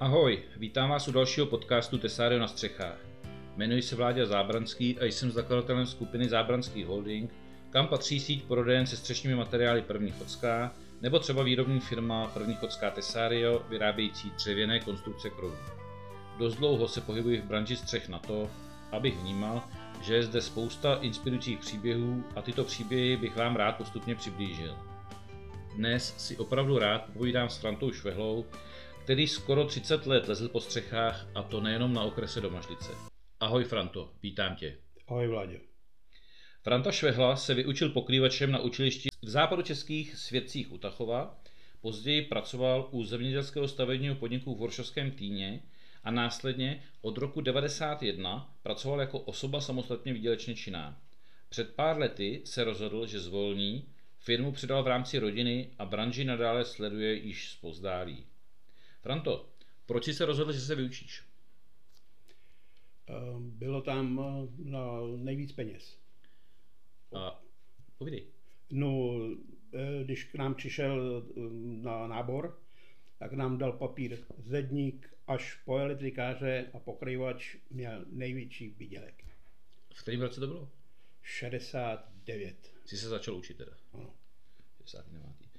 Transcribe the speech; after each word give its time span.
Ahoj, 0.00 0.42
vítám 0.56 0.90
vás 0.90 1.08
u 1.08 1.12
dalšího 1.12 1.46
podcastu 1.46 1.98
Tesário 1.98 2.40
na 2.40 2.48
střechách. 2.48 2.98
Jmenuji 3.56 3.82
se 3.82 3.96
Vláďa 3.96 4.26
Zábranský 4.26 4.98
a 4.98 5.04
jsem 5.04 5.30
zakladatelem 5.30 5.86
skupiny 5.86 6.28
Zábranský 6.28 6.84
Holding, 6.84 7.30
kam 7.70 7.86
patří 7.88 8.20
síť 8.20 8.44
prodejen 8.44 8.86
se 8.86 8.96
střešními 8.96 9.36
materiály 9.36 9.82
První 9.82 10.10
Chodská, 10.10 10.74
nebo 11.00 11.18
třeba 11.18 11.42
výrobní 11.42 11.80
firma 11.80 12.26
První 12.26 12.54
Chodská 12.54 12.90
Tesario, 12.90 13.62
vyrábějící 13.68 14.30
dřevěné 14.30 14.80
konstrukce 14.80 15.30
krovů. 15.30 15.56
Dost 16.38 16.56
dlouho 16.56 16.88
se 16.88 17.00
pohybuji 17.00 17.40
v 17.40 17.44
branži 17.44 17.76
střech 17.76 18.08
na 18.08 18.18
to, 18.18 18.50
abych 18.92 19.18
vnímal, 19.18 19.62
že 20.02 20.14
je 20.14 20.22
zde 20.22 20.40
spousta 20.40 20.94
inspirujících 20.94 21.58
příběhů 21.58 22.24
a 22.36 22.42
tyto 22.42 22.64
příběhy 22.64 23.16
bych 23.16 23.36
vám 23.36 23.56
rád 23.56 23.76
postupně 23.76 24.14
přiblížil. 24.14 24.76
Dnes 25.76 26.14
si 26.18 26.36
opravdu 26.36 26.78
rád 26.78 27.04
povídám 27.12 27.48
s 27.48 27.58
Frantou 27.58 27.92
Švehlou, 27.92 28.44
který 29.04 29.28
skoro 29.28 29.64
30 29.64 30.06
let 30.06 30.28
lezl 30.28 30.48
po 30.48 30.60
střechách 30.60 31.26
a 31.34 31.42
to 31.42 31.60
nejenom 31.60 31.92
na 31.92 32.02
okrese 32.02 32.40
Domažlice. 32.40 32.92
Ahoj 33.40 33.64
Franto, 33.64 34.12
vítám 34.22 34.56
tě. 34.56 34.76
Ahoj 35.08 35.26
Vládě. 35.26 35.60
Franta 36.62 36.92
Švehla 36.92 37.36
se 37.36 37.54
vyučil 37.54 37.90
pokrývačem 37.90 38.52
na 38.52 38.58
učilišti 38.58 39.08
v 39.22 39.28
západočeských 39.28 40.16
svědcích 40.16 40.72
u 40.72 40.78
Tachova, 40.78 41.40
později 41.80 42.22
pracoval 42.22 42.88
u 42.90 43.04
zemědělského 43.04 43.68
stavebního 43.68 44.14
podniku 44.14 44.54
v 44.54 44.58
Horšovském 44.58 45.10
Týně 45.10 45.62
a 46.04 46.10
následně 46.10 46.82
od 47.02 47.18
roku 47.18 47.40
1991 47.40 48.54
pracoval 48.62 49.00
jako 49.00 49.18
osoba 49.18 49.60
samostatně 49.60 50.12
výdělečně 50.12 50.54
činná. 50.54 51.00
Před 51.48 51.74
pár 51.74 51.98
lety 51.98 52.42
se 52.44 52.64
rozhodl, 52.64 53.06
že 53.06 53.20
zvolní, 53.20 53.88
firmu 54.18 54.52
předal 54.52 54.82
v 54.82 54.86
rámci 54.86 55.18
rodiny 55.18 55.70
a 55.78 55.84
branži 55.84 56.24
nadále 56.24 56.64
sleduje 56.64 57.14
již 57.14 57.50
zpozdálí. 57.50 58.26
Franto, 59.00 59.52
proč 59.86 60.04
jsi 60.04 60.14
se 60.14 60.24
rozhodl, 60.24 60.52
že 60.52 60.60
se 60.60 60.74
vyučíš? 60.74 61.22
Ehm, 63.06 63.50
Bylo 63.50 63.82
tam 63.82 64.20
na 64.58 65.00
nejvíc 65.16 65.52
peněz. 65.52 65.98
A 67.12 67.42
povídej. 67.98 68.26
No, 68.70 69.10
eh, 69.74 70.04
když 70.04 70.24
k 70.24 70.34
nám 70.34 70.54
přišel 70.54 71.24
eh, 71.30 71.40
na 71.82 72.06
nábor, 72.06 72.62
tak 73.18 73.32
nám 73.32 73.58
dal 73.58 73.72
papír 73.72 74.18
zedník 74.38 75.14
až 75.26 75.54
po 75.64 75.78
elektrikáře 75.78 76.70
a 76.72 76.78
pokrývač 76.78 77.56
měl 77.70 78.04
největší 78.10 78.68
výdělek. 78.68 79.24
V 79.94 80.02
kterém 80.02 80.20
roce 80.20 80.40
to 80.40 80.46
bylo? 80.46 80.70
69. 81.22 82.74
Jsi 82.84 82.96
se 82.98 83.08
začal 83.08 83.34
učit 83.34 83.56
teda. 83.56 83.72
Ano. 83.92 84.14
69. 84.76 85.49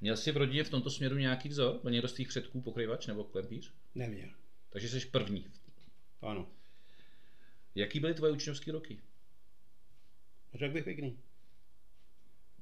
Měl 0.00 0.16
jsi 0.16 0.32
v 0.32 0.36
rodině 0.36 0.64
v 0.64 0.70
tomto 0.70 0.90
směru 0.90 1.16
nějaký 1.16 1.48
vzor? 1.48 1.80
Byl 1.82 1.90
někdo 1.90 2.08
z 2.08 2.12
tvých 2.12 2.28
předků 2.28 2.60
pokryvač 2.60 3.06
nebo 3.06 3.24
klempíř? 3.24 3.72
Neměl. 3.94 4.28
Takže 4.70 4.88
jsi 4.88 5.06
první. 5.06 5.46
Ano. 6.22 6.48
Jaký 7.74 8.00
byly 8.00 8.14
tvoje 8.14 8.32
učňovské 8.32 8.72
roky? 8.72 8.98
Řekl 10.54 10.74
bych 10.74 10.84
pěkný. 10.84 11.18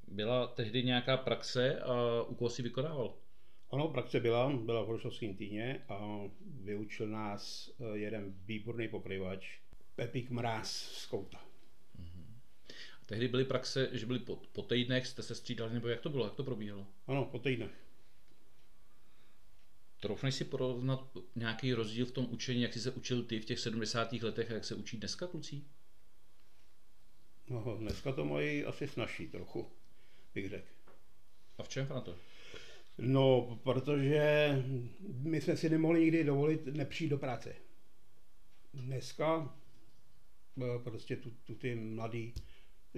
Byla 0.08 0.46
tehdy 0.46 0.82
nějaká 0.82 1.16
praxe 1.16 1.80
a 1.80 2.22
u 2.22 2.34
koho 2.34 2.50
jsi 2.50 2.62
vykonával? 2.62 3.14
Ano, 3.70 3.88
praxe 3.88 4.20
byla, 4.20 4.52
byla 4.52 4.82
v 4.82 4.86
Horošovském 4.86 5.36
týně 5.36 5.84
a 5.88 6.20
vyučil 6.40 7.08
nás 7.08 7.70
eh, 7.80 7.98
jeden 7.98 8.34
výborný 8.44 8.88
pokryvač, 8.88 9.58
Pepík 9.96 10.30
Mráz 10.30 10.70
z 10.72 11.06
Kouta. 11.06 11.53
Tehdy 13.06 13.28
byly 13.28 13.44
praxe, 13.44 13.88
že 13.92 14.06
byly 14.06 14.18
po, 14.18 14.36
po 14.36 14.62
týdnech, 14.62 15.06
jste 15.06 15.22
se 15.22 15.34
střídali, 15.34 15.74
nebo 15.74 15.88
jak 15.88 16.00
to 16.00 16.08
bylo, 16.08 16.24
jak 16.24 16.34
to 16.34 16.44
probíhalo? 16.44 16.86
Ano, 17.06 17.24
po 17.24 17.38
týdnech. 17.38 17.84
Troufneš 20.00 20.34
si 20.34 20.44
porovnat 20.44 21.18
nějaký 21.36 21.74
rozdíl 21.74 22.06
v 22.06 22.12
tom 22.12 22.26
učení, 22.30 22.62
jak 22.62 22.72
jsi 22.72 22.80
se 22.80 22.90
učil 22.90 23.22
ty 23.22 23.40
v 23.40 23.44
těch 23.44 23.60
70. 23.60 24.12
letech 24.12 24.50
a 24.50 24.54
jak 24.54 24.64
se 24.64 24.74
učí 24.74 24.96
dneska 24.96 25.26
kluci? 25.26 25.62
No, 27.48 27.76
dneska 27.78 28.12
to 28.12 28.24
mají 28.24 28.64
asi 28.64 28.88
snažší 28.88 29.28
trochu, 29.28 29.70
bych 30.34 30.48
řekl. 30.48 30.68
A 31.58 31.62
v 31.62 31.68
čem, 31.68 31.86
Franto? 31.86 32.16
No, 32.98 33.58
protože 33.62 34.48
my 35.08 35.40
jsme 35.40 35.56
si 35.56 35.70
nemohli 35.70 36.00
nikdy 36.00 36.24
dovolit 36.24 36.66
nepřijít 36.66 37.08
do 37.08 37.18
práce. 37.18 37.54
Dneska 38.74 39.56
eh, 40.58 40.78
prostě 40.84 41.16
tu, 41.16 41.30
tu 41.30 41.54
ty 41.54 41.74
mladí 41.74 42.34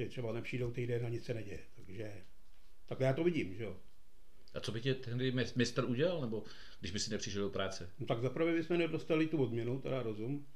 třeba 0.09 0.33
nepřijdou 0.33 0.71
týden 0.71 1.07
a 1.07 1.09
nic 1.09 1.25
se 1.25 1.34
neděje. 1.34 1.61
Takže 1.75 2.12
tak 2.87 3.01
já 3.01 3.12
to 3.12 3.25
vidím, 3.25 3.55
že 3.55 3.65
jo. 3.65 3.77
A 4.55 4.61
co 4.61 4.73
by 4.73 4.81
tě 4.81 4.95
tehdy 4.95 5.33
mis- 5.33 5.57
mistr 5.57 5.84
udělal, 5.84 6.21
nebo 6.21 6.45
když 6.81 6.93
by 6.93 6.99
si 6.99 7.11
nepřišel 7.11 7.43
do 7.43 7.51
práce? 7.51 7.91
No, 7.99 8.07
tak 8.07 8.21
zaprvé 8.21 8.53
bychom 8.53 8.79
nedostali 8.79 9.27
tu 9.27 9.43
odměnu, 9.43 9.81
teda 9.81 10.03
rozum, 10.03 10.47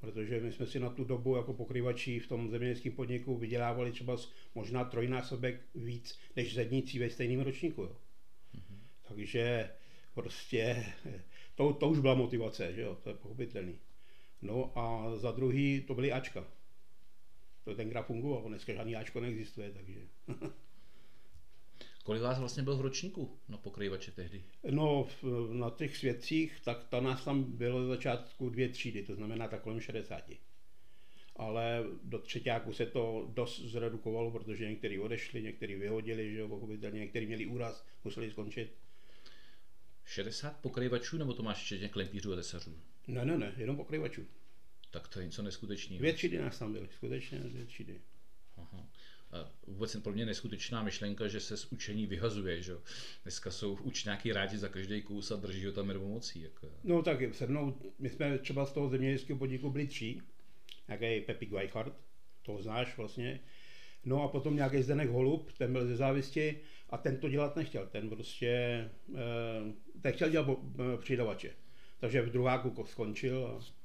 protože 0.00 0.40
my 0.40 0.52
jsme 0.52 0.66
si 0.66 0.80
na 0.80 0.90
tu 0.90 1.04
dobu 1.04 1.36
jako 1.36 1.54
pokrývači 1.54 2.20
v 2.20 2.28
tom 2.28 2.50
zemědělském 2.50 2.92
podniku 2.92 3.36
vydělávali 3.36 3.92
třeba 3.92 4.16
možná 4.54 4.84
trojnásobek 4.84 5.60
víc 5.74 6.18
než 6.36 6.54
zedníci 6.54 6.98
ve 6.98 7.10
stejném 7.10 7.40
ročníku. 7.40 7.82
Jo. 7.82 7.96
Takže 9.08 9.70
prostě 10.14 10.86
to, 11.54 11.72
to 11.72 11.88
už 11.88 11.98
byla 11.98 12.14
motivace, 12.14 12.72
že 12.74 12.80
jo, 12.80 12.98
to 13.02 13.08
je 13.08 13.14
pochopitelný. 13.14 13.78
No 14.42 14.78
a 14.78 15.16
za 15.16 15.32
druhý 15.32 15.80
to 15.86 15.94
byly 15.94 16.12
Ačka. 16.12 16.57
To 17.68 17.74
tenkrát 17.74 18.02
fungovalo, 18.02 18.48
dneska 18.48 18.72
žádný 18.72 18.96
Ačko 18.96 19.20
neexistuje, 19.20 19.70
takže. 19.72 20.00
Kolik 22.04 22.22
vás 22.22 22.38
vlastně 22.38 22.62
byl 22.62 22.76
v 22.76 22.80
ročníku 22.80 23.38
na 23.48 23.58
pokrývače 23.58 24.10
tehdy? 24.12 24.44
No, 24.70 25.08
na 25.52 25.70
těch 25.70 25.96
svědcích, 25.96 26.60
tak 26.64 26.84
ta 26.88 27.00
nás 27.00 27.24
tam 27.24 27.42
bylo 27.42 27.84
z 27.84 27.88
začátku 27.88 28.48
dvě 28.48 28.68
třídy, 28.68 29.02
to 29.02 29.14
znamená 29.14 29.48
tak 29.48 29.62
kolem 29.62 29.80
60. 29.80 30.30
Ale 31.36 31.84
do 32.02 32.18
třetíku 32.18 32.72
se 32.72 32.86
to 32.86 33.30
dost 33.34 33.60
zredukovalo, 33.60 34.30
protože 34.30 34.68
někteří 34.68 34.98
odešli, 34.98 35.42
někteří 35.42 35.74
vyhodili, 35.74 36.32
že 36.32 36.38
jo, 36.38 36.48
pochopitelně, 36.48 37.00
někteří 37.00 37.26
měli 37.26 37.46
úraz, 37.46 37.86
museli 38.04 38.30
skončit. 38.30 38.74
60 40.04 40.60
pokrývačů, 40.60 41.18
nebo 41.18 41.34
to 41.34 41.42
máš 41.42 41.62
včetně 41.62 41.88
klempířů 41.88 42.32
a 42.32 42.36
tesařů? 42.36 42.78
Ne, 43.06 43.24
ne, 43.24 43.38
ne, 43.38 43.54
jenom 43.56 43.76
pokrývačů. 43.76 44.26
Tak 44.90 45.08
to 45.08 45.20
je 45.20 45.26
něco 45.26 45.42
neskutečného. 45.42 45.98
Dvě 45.98 46.12
třídy 46.12 46.38
nás 46.38 46.58
tam 46.58 46.72
byly, 46.72 46.88
skutečně 46.90 47.38
dvě 47.38 47.66
třídy. 47.66 48.00
Aha. 48.56 48.88
A 49.30 49.52
vůbec 49.66 49.96
pro 49.96 50.12
mě 50.12 50.26
neskutečná 50.26 50.82
myšlenka, 50.82 51.28
že 51.28 51.40
se 51.40 51.56
z 51.56 51.72
učení 51.72 52.06
vyhazuje, 52.06 52.62
že. 52.62 52.72
Dneska 53.22 53.50
jsou 53.50 53.78
učňáky 53.82 54.32
rádi 54.32 54.58
za 54.58 54.68
každý 54.68 55.02
kus 55.02 55.30
a 55.30 55.36
drží 55.36 55.66
ho 55.66 55.72
tam 55.72 55.90
rovnou 55.90 56.08
mocí. 56.08 56.40
Jako. 56.40 56.70
No 56.84 57.02
tak 57.02 57.34
se 57.34 57.46
mnou, 57.46 57.78
my 57.98 58.08
jsme 58.08 58.38
třeba 58.38 58.66
z 58.66 58.72
toho 58.72 58.88
zemědělského 58.88 59.38
podniku 59.38 59.70
byli 59.70 59.86
tři, 59.86 60.20
nějaký 60.88 61.26
Pepik 61.26 61.50
Weichhardt, 61.50 61.94
to 62.42 62.62
znáš 62.62 62.96
vlastně, 62.96 63.40
no 64.04 64.22
a 64.22 64.28
potom 64.28 64.56
nějaký 64.56 64.82
Zdenek 64.82 65.10
Holub, 65.10 65.52
ten 65.52 65.72
byl 65.72 65.86
ze 65.86 65.96
závisti 65.96 66.60
a 66.90 66.98
ten 66.98 67.16
to 67.16 67.28
dělat 67.28 67.56
nechtěl, 67.56 67.86
ten 67.86 68.08
prostě, 68.08 68.48
eh, 69.14 70.00
ten 70.02 70.12
chtěl 70.12 70.30
dělat 70.30 70.48
eh, 70.50 70.98
přidavače. 70.98 71.50
Takže 71.98 72.22
v 72.22 72.30
druháku 72.30 72.70
ko- 72.70 72.86
skončil 72.86 73.46
a 73.46 73.77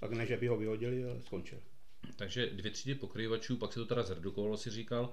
tak 0.00 0.12
ne, 0.12 0.26
že 0.26 0.36
by 0.36 0.46
ho 0.46 0.56
vyhodili, 0.56 1.04
ale 1.04 1.20
skončil. 1.22 1.58
Takže 2.16 2.46
dvě 2.46 2.70
třídy 2.70 2.94
pokrývačů, 2.94 3.56
pak 3.56 3.72
se 3.72 3.80
to 3.80 3.86
teda 3.86 4.02
zredukovalo, 4.02 4.56
si 4.56 4.70
říkal. 4.70 5.12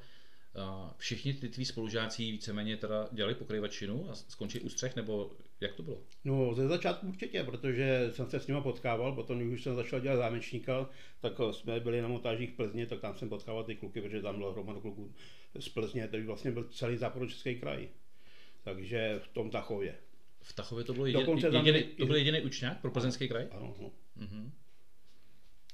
Všichni 0.97 1.33
ty 1.33 1.49
tví 1.49 1.65
spolužáci 1.65 2.31
víceméně 2.31 2.77
teda 2.77 3.09
dělali 3.11 3.35
pokrývačinu 3.35 4.09
a 4.09 4.15
skončili 4.15 4.63
u 4.63 4.69
střech, 4.69 4.95
nebo 4.95 5.31
jak 5.61 5.73
to 5.73 5.83
bylo? 5.83 6.01
No 6.23 6.53
ze 6.53 6.67
začátku 6.67 7.07
určitě, 7.07 7.43
protože 7.43 8.11
jsem 8.13 8.29
se 8.29 8.39
s 8.39 8.47
nimi 8.47 8.61
potkával, 8.61 9.15
potom 9.15 9.39
když 9.39 9.53
už 9.53 9.63
jsem 9.63 9.75
začal 9.75 9.99
dělat 9.99 10.17
zámečníka, 10.17 10.89
tak 11.19 11.33
eh, 11.39 11.53
jsme 11.53 11.79
byli 11.79 12.01
na 12.01 12.07
montážích 12.07 12.49
v 12.49 12.55
Plzně, 12.55 12.85
tak 12.85 12.99
tam 12.99 13.15
jsem 13.17 13.29
potkával 13.29 13.63
ty 13.63 13.75
kluky, 13.75 14.01
protože 14.01 14.21
tam 14.21 14.35
bylo 14.37 14.53
hromadu 14.53 14.81
kluků 14.81 15.13
z 15.59 15.69
Plzně, 15.69 16.07
to 16.07 16.17
vlastně 16.25 16.51
byl 16.51 16.63
celý 16.63 16.97
západočeský 16.97 17.55
kraj. 17.55 17.89
Takže 18.63 19.19
v 19.23 19.27
tom 19.27 19.49
Tachově. 19.49 19.97
V 20.41 20.53
Tachově 20.53 20.83
to, 20.83 20.93
bylo 20.93 21.05
jediný, 21.05 21.41
jediný, 21.51 21.83
to 21.83 22.05
byl 22.05 22.15
jediný 22.15 22.41
učňák 22.41 22.81
pro 22.81 22.91
plzeňský 22.91 23.27
kraj? 23.27 23.47
Ano, 23.51 23.75
no. 23.81 23.91
Mhm. 24.15 24.51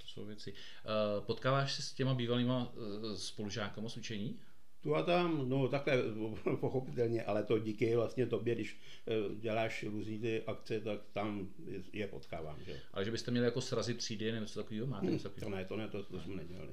To 0.02 0.08
jsou 0.08 0.26
věci. 0.26 0.54
Uh, 0.54 1.26
potkáváš 1.26 1.74
se 1.74 1.82
s 1.82 1.94
těma 1.94 2.14
bývalýma 2.14 2.74
uh, 2.76 3.14
spolužákama 3.16 3.90
z 3.90 3.98
učení? 3.98 4.40
Tu 4.82 4.96
a 4.96 5.04
tam, 5.04 5.50
no 5.50 5.68
takhle 5.68 5.94
pochopitelně, 6.60 7.24
ale 7.24 7.44
to 7.44 7.60
díky 7.60 7.96
vlastně 7.96 8.26
tobě, 8.28 8.56
když 8.56 8.80
eh, 9.08 9.36
děláš 9.36 9.84
různý 9.84 10.20
ty 10.20 10.44
akce, 10.44 10.80
tak 10.82 11.00
tam 11.14 11.50
je- 11.94 12.08
potkávám, 12.08 12.58
že? 12.66 12.80
Ale 12.94 13.06
že 13.06 13.12
byste 13.12 13.32
měli 13.32 13.46
jako 13.46 13.62
srazy 13.62 13.94
třídy 13.94 14.32
nebo 14.32 14.42
něco 14.44 14.64
takového? 14.64 14.88
Máte 14.88 15.06
něco 15.06 15.30
To 15.30 15.36
takového? 15.36 15.58
ne, 15.58 15.66
to 15.66 15.78
ne, 15.78 15.88
to, 15.88 16.04
to 16.04 16.20
jsme 16.20 16.36
nedělali. 16.36 16.72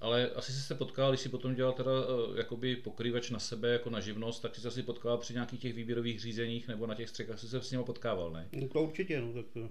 Ale 0.00 0.30
asi 0.30 0.52
jste 0.52 0.60
se 0.60 0.74
potkal, 0.74 1.10
když 1.10 1.20
si 1.20 1.28
potom 1.28 1.54
dělal 1.54 1.72
teda 1.72 1.90
uh, 1.90 2.36
jakoby 2.36 2.76
pokrývač 2.76 3.30
na 3.30 3.38
sebe 3.38 3.68
jako 3.68 3.90
na 3.90 4.00
živnost, 4.00 4.42
tak 4.42 4.54
jsi 4.54 4.60
se 4.60 4.68
asi 4.68 4.82
potkal 4.82 5.18
při 5.18 5.32
nějakých 5.32 5.60
těch 5.60 5.74
výběrových 5.74 6.20
řízeních 6.20 6.68
nebo 6.68 6.86
na 6.86 6.94
těch 6.94 7.08
střechách, 7.08 7.38
jsi 7.38 7.48
se 7.48 7.62
s 7.62 7.70
nimi 7.70 7.84
potkával, 7.84 8.30
ne? 8.30 8.48
No, 8.52 8.68
to 8.68 8.82
určitě, 8.82 9.20
no 9.20 9.32
tak 9.32 9.46
to, 9.52 9.70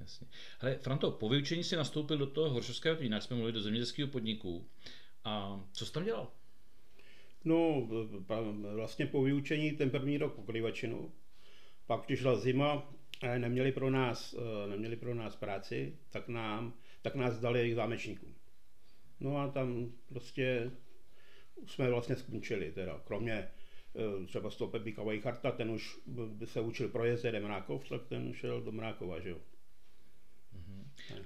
Jasně. 0.00 0.26
Hele, 0.58 0.78
Franto, 0.78 1.10
po 1.10 1.28
vyučení 1.28 1.64
si 1.64 1.76
nastoupil 1.76 2.18
do 2.18 2.26
toho 2.26 2.50
horšovského 2.50 2.96
týna, 2.96 3.16
jak 3.16 3.22
jsme 3.22 3.36
mluvili, 3.36 3.52
do 3.52 3.60
zemědělského 3.60 4.08
podniku. 4.08 4.68
A 5.24 5.64
co 5.72 5.86
jsi 5.86 5.92
tam 5.92 6.04
dělal? 6.04 6.32
No, 7.44 7.88
vlastně 8.74 9.06
po 9.06 9.22
vyučení 9.22 9.72
ten 9.72 9.90
první 9.90 10.18
rok 10.18 10.34
pokrývačinu 10.34 11.12
Pak 11.86 12.02
přišla 12.02 12.36
zima, 12.36 12.92
neměli 13.38 13.72
pro 13.72 13.90
nás, 13.90 14.36
neměli 14.66 14.96
pro 14.96 15.14
nás 15.14 15.36
práci, 15.36 15.98
tak, 16.10 16.28
nám, 16.28 16.74
tak 17.02 17.14
nás 17.14 17.38
dali 17.38 17.74
zámečníkům. 17.74 18.35
No 19.20 19.38
a 19.38 19.48
tam 19.48 19.92
prostě 20.08 20.70
jsme 21.66 21.90
vlastně 21.90 22.16
skončili, 22.16 22.72
teda 22.72 23.00
kromě 23.04 23.48
třeba 24.26 24.50
z 24.50 24.56
toho 24.56 24.70
Pepíka 24.70 25.02
Vejcharta, 25.02 25.50
ten 25.50 25.70
už 25.70 25.98
se 26.44 26.60
učil 26.60 26.88
pro 26.88 27.04
jezdě 27.04 27.40
Mrákov, 27.40 27.88
tak 27.88 28.06
ten 28.06 28.34
šel 28.34 28.60
do 28.60 28.72
Mrákova, 28.72 29.20
že 29.20 29.30
jo. 29.30 29.38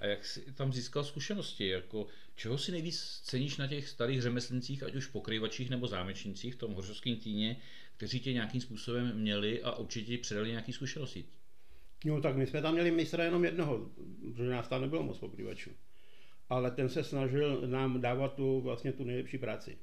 A 0.00 0.06
jak 0.06 0.24
jsi 0.24 0.52
tam 0.52 0.72
získal 0.72 1.04
zkušenosti? 1.04 1.68
Jako, 1.68 2.06
čeho 2.34 2.58
si 2.58 2.72
nejvíc 2.72 3.20
ceníš 3.24 3.56
na 3.56 3.66
těch 3.66 3.88
starých 3.88 4.22
řemeslnících, 4.22 4.82
ať 4.82 4.94
už 4.94 5.06
pokryvačích 5.06 5.70
nebo 5.70 5.86
zámečnících 5.86 6.54
v 6.54 6.58
tom 6.58 6.72
hořovském 6.72 7.16
týně, 7.16 7.56
kteří 7.96 8.20
tě 8.20 8.32
nějakým 8.32 8.60
způsobem 8.60 9.16
měli 9.16 9.62
a 9.62 9.72
určitě 9.72 10.18
předali 10.18 10.48
nějaké 10.48 10.72
zkušenosti? 10.72 11.24
No 12.04 12.20
tak 12.20 12.36
my 12.36 12.46
jsme 12.46 12.62
tam 12.62 12.72
měli 12.72 12.90
mistra 12.90 13.24
jenom 13.24 13.44
jednoho, 13.44 13.90
protože 14.22 14.50
nás 14.50 14.68
tam 14.68 14.80
nebylo 14.80 15.02
moc 15.02 15.18
pokrývačů. 15.18 15.70
Ale 16.50 16.70
ten 16.70 16.88
se 16.88 17.04
snažil 17.04 17.66
nám 17.66 18.00
dávat 18.00 18.34
tu, 18.34 18.60
vlastně 18.60 18.92
tu 18.92 19.04
nejlepší 19.04 19.38
práci. 19.38 19.78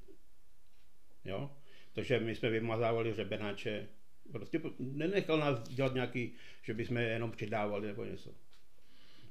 Jo? 1.25 1.51
Takže 1.93 2.19
my 2.19 2.35
jsme 2.35 2.49
vymazávali 2.49 3.13
řebenáče, 3.13 3.87
prostě 4.31 4.61
nenechal 4.79 5.37
nás 5.37 5.69
dělat 5.69 5.93
nějaký, 5.93 6.35
že 6.63 6.73
bychom 6.73 6.97
jenom 6.97 7.31
přidávali 7.31 7.87
nebo 7.87 8.05
něco. 8.05 8.33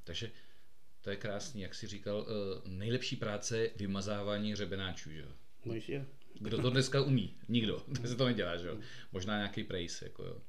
Takže 0.04 0.30
to 1.00 1.10
je 1.10 1.16
krásný, 1.16 1.62
jak 1.62 1.74
jsi 1.74 1.86
říkal, 1.86 2.26
eh, 2.28 2.68
nejlepší 2.68 3.16
práce 3.16 3.70
vymazávání 3.76 4.54
řebenáčů, 4.54 5.10
že 5.10 5.20
jo? 5.20 5.28
No 5.64 5.74
jistě. 5.74 6.06
Kdo 6.40 6.62
to 6.62 6.70
dneska 6.70 7.02
umí? 7.02 7.34
Nikdo. 7.48 7.84
To 8.02 8.08
se 8.08 8.16
to 8.16 8.26
nedělá, 8.26 8.56
že 8.56 8.68
jo? 8.68 8.78
Možná 9.12 9.36
nějaký 9.36 9.64
prejs, 9.64 10.02
jako 10.02 10.24
jo. 10.24 10.42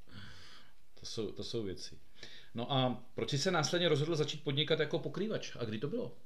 To 0.99 1.05
jsou, 1.05 1.31
to 1.31 1.43
jsou 1.43 1.63
věci. 1.63 1.99
No 2.55 2.71
a 2.71 3.03
proč 3.15 3.29
jsi 3.29 3.37
se 3.37 3.51
následně 3.51 3.89
rozhodl 3.89 4.15
začít 4.15 4.43
podnikat 4.43 4.79
jako 4.79 4.99
pokrývač? 4.99 5.55
A 5.59 5.65
kdy 5.65 5.79
to 5.79 5.87
bylo? 5.87 6.17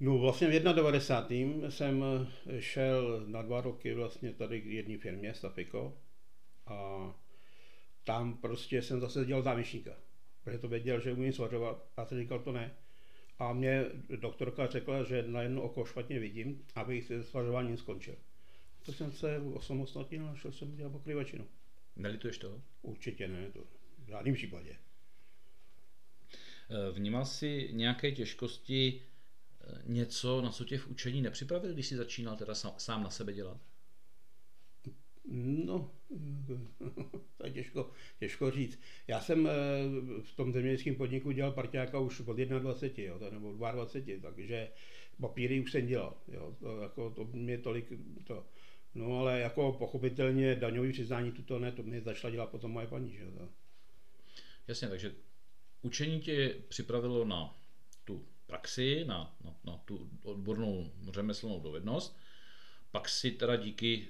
No 0.00 0.18
vlastně 0.18 0.48
v 0.48 0.62
91. 0.62 1.70
jsem 1.70 2.04
šel 2.58 3.24
na 3.26 3.42
dva 3.42 3.60
roky 3.60 3.94
vlastně 3.94 4.32
tady 4.32 4.60
k 4.60 4.66
jedné 4.66 4.98
firmě, 4.98 5.34
Stafiko, 5.34 5.98
a 6.66 7.12
tam 8.04 8.36
prostě 8.36 8.82
jsem 8.82 9.00
zase 9.00 9.24
dělal 9.24 9.42
zámečníka 9.42 9.92
protože 10.44 10.58
to 10.58 10.68
věděl, 10.68 11.00
že 11.00 11.12
umím 11.12 11.32
svařovat. 11.32 11.88
A 11.96 12.06
jsem 12.06 12.18
říkal, 12.18 12.38
to 12.38 12.52
ne. 12.52 12.74
A 13.38 13.52
mě 13.52 13.84
doktorka 14.16 14.66
řekla, 14.66 15.04
že 15.04 15.22
na 15.22 15.42
jedno 15.42 15.62
oko 15.62 15.84
špatně 15.84 16.18
vidím, 16.18 16.66
abych 16.74 17.04
se 17.04 17.24
svařováním 17.24 17.76
skončil. 17.76 18.16
Tak 18.86 18.94
jsem 18.94 19.12
se 19.12 19.38
osamostatnil 19.38 20.28
a 20.28 20.34
šel 20.34 20.52
jsem 20.52 20.76
dělat 20.76 20.92
pokrývačinu. 20.92 21.48
Nelituješ 21.96 22.38
toho? 22.38 22.62
Určitě 22.82 23.28
ne, 23.28 23.50
to 23.50 23.64
v 24.04 24.08
žádném 24.08 24.34
případě. 24.34 24.76
Eh, 26.70 26.92
vnímal 26.92 27.24
jsi 27.24 27.68
nějaké 27.72 28.12
těžkosti, 28.12 29.02
eh, 29.02 29.11
něco, 29.86 30.40
na 30.40 30.50
co 30.50 30.64
tě 30.64 30.78
v 30.78 30.88
učení 30.88 31.22
nepřipravil, 31.22 31.72
když 31.72 31.86
jsi 31.86 31.96
začínal 31.96 32.36
teda 32.36 32.54
sám 32.54 33.02
na 33.02 33.10
sebe 33.10 33.32
dělat? 33.32 33.60
No, 35.64 35.90
to 37.36 37.46
je 37.46 37.52
těžko, 37.52 37.90
těžko 38.18 38.50
říct. 38.50 38.80
Já 39.06 39.20
jsem 39.20 39.46
eh, 39.46 39.50
v 40.22 40.36
tom 40.36 40.52
zemědělském 40.52 40.94
podniku 40.94 41.30
dělal 41.30 41.52
parťáka 41.52 41.98
už 41.98 42.20
od 42.20 42.36
21, 42.36 43.14
jo, 43.14 43.30
nebo 43.30 43.52
22, 43.52 44.30
takže 44.30 44.68
papíry 45.20 45.60
už 45.60 45.72
jsem 45.72 45.86
dělal. 45.86 46.16
Jo, 46.28 46.56
to, 46.60 46.80
jako, 46.80 47.10
to 47.10 47.24
mě 47.24 47.58
tolik 47.58 47.92
to. 48.24 48.46
No 48.94 49.18
ale 49.18 49.40
jako 49.40 49.72
pochopitelně 49.72 50.54
daňový 50.54 50.92
přiznání 50.92 51.32
tuto 51.32 51.58
ne, 51.58 51.72
to 51.72 51.82
mě 51.82 52.00
začala 52.00 52.30
dělat 52.30 52.50
potom 52.50 52.70
moje 52.70 52.86
paní. 52.86 53.12
Že, 53.12 53.24
to. 53.24 53.48
Jasně, 54.68 54.88
takže 54.88 55.14
učení 55.82 56.20
tě 56.20 56.54
připravilo 56.68 57.24
na 57.24 57.56
tu 58.04 58.26
praxi, 58.46 59.04
na, 59.04 59.36
na, 59.44 59.54
na 59.64 59.76
tu 59.76 60.10
odbornou 60.22 60.92
řemeslnou 61.10 61.60
dovednost 61.60 62.16
pak 62.92 63.08
si 63.08 63.30
teda 63.30 63.56
díky 63.56 64.08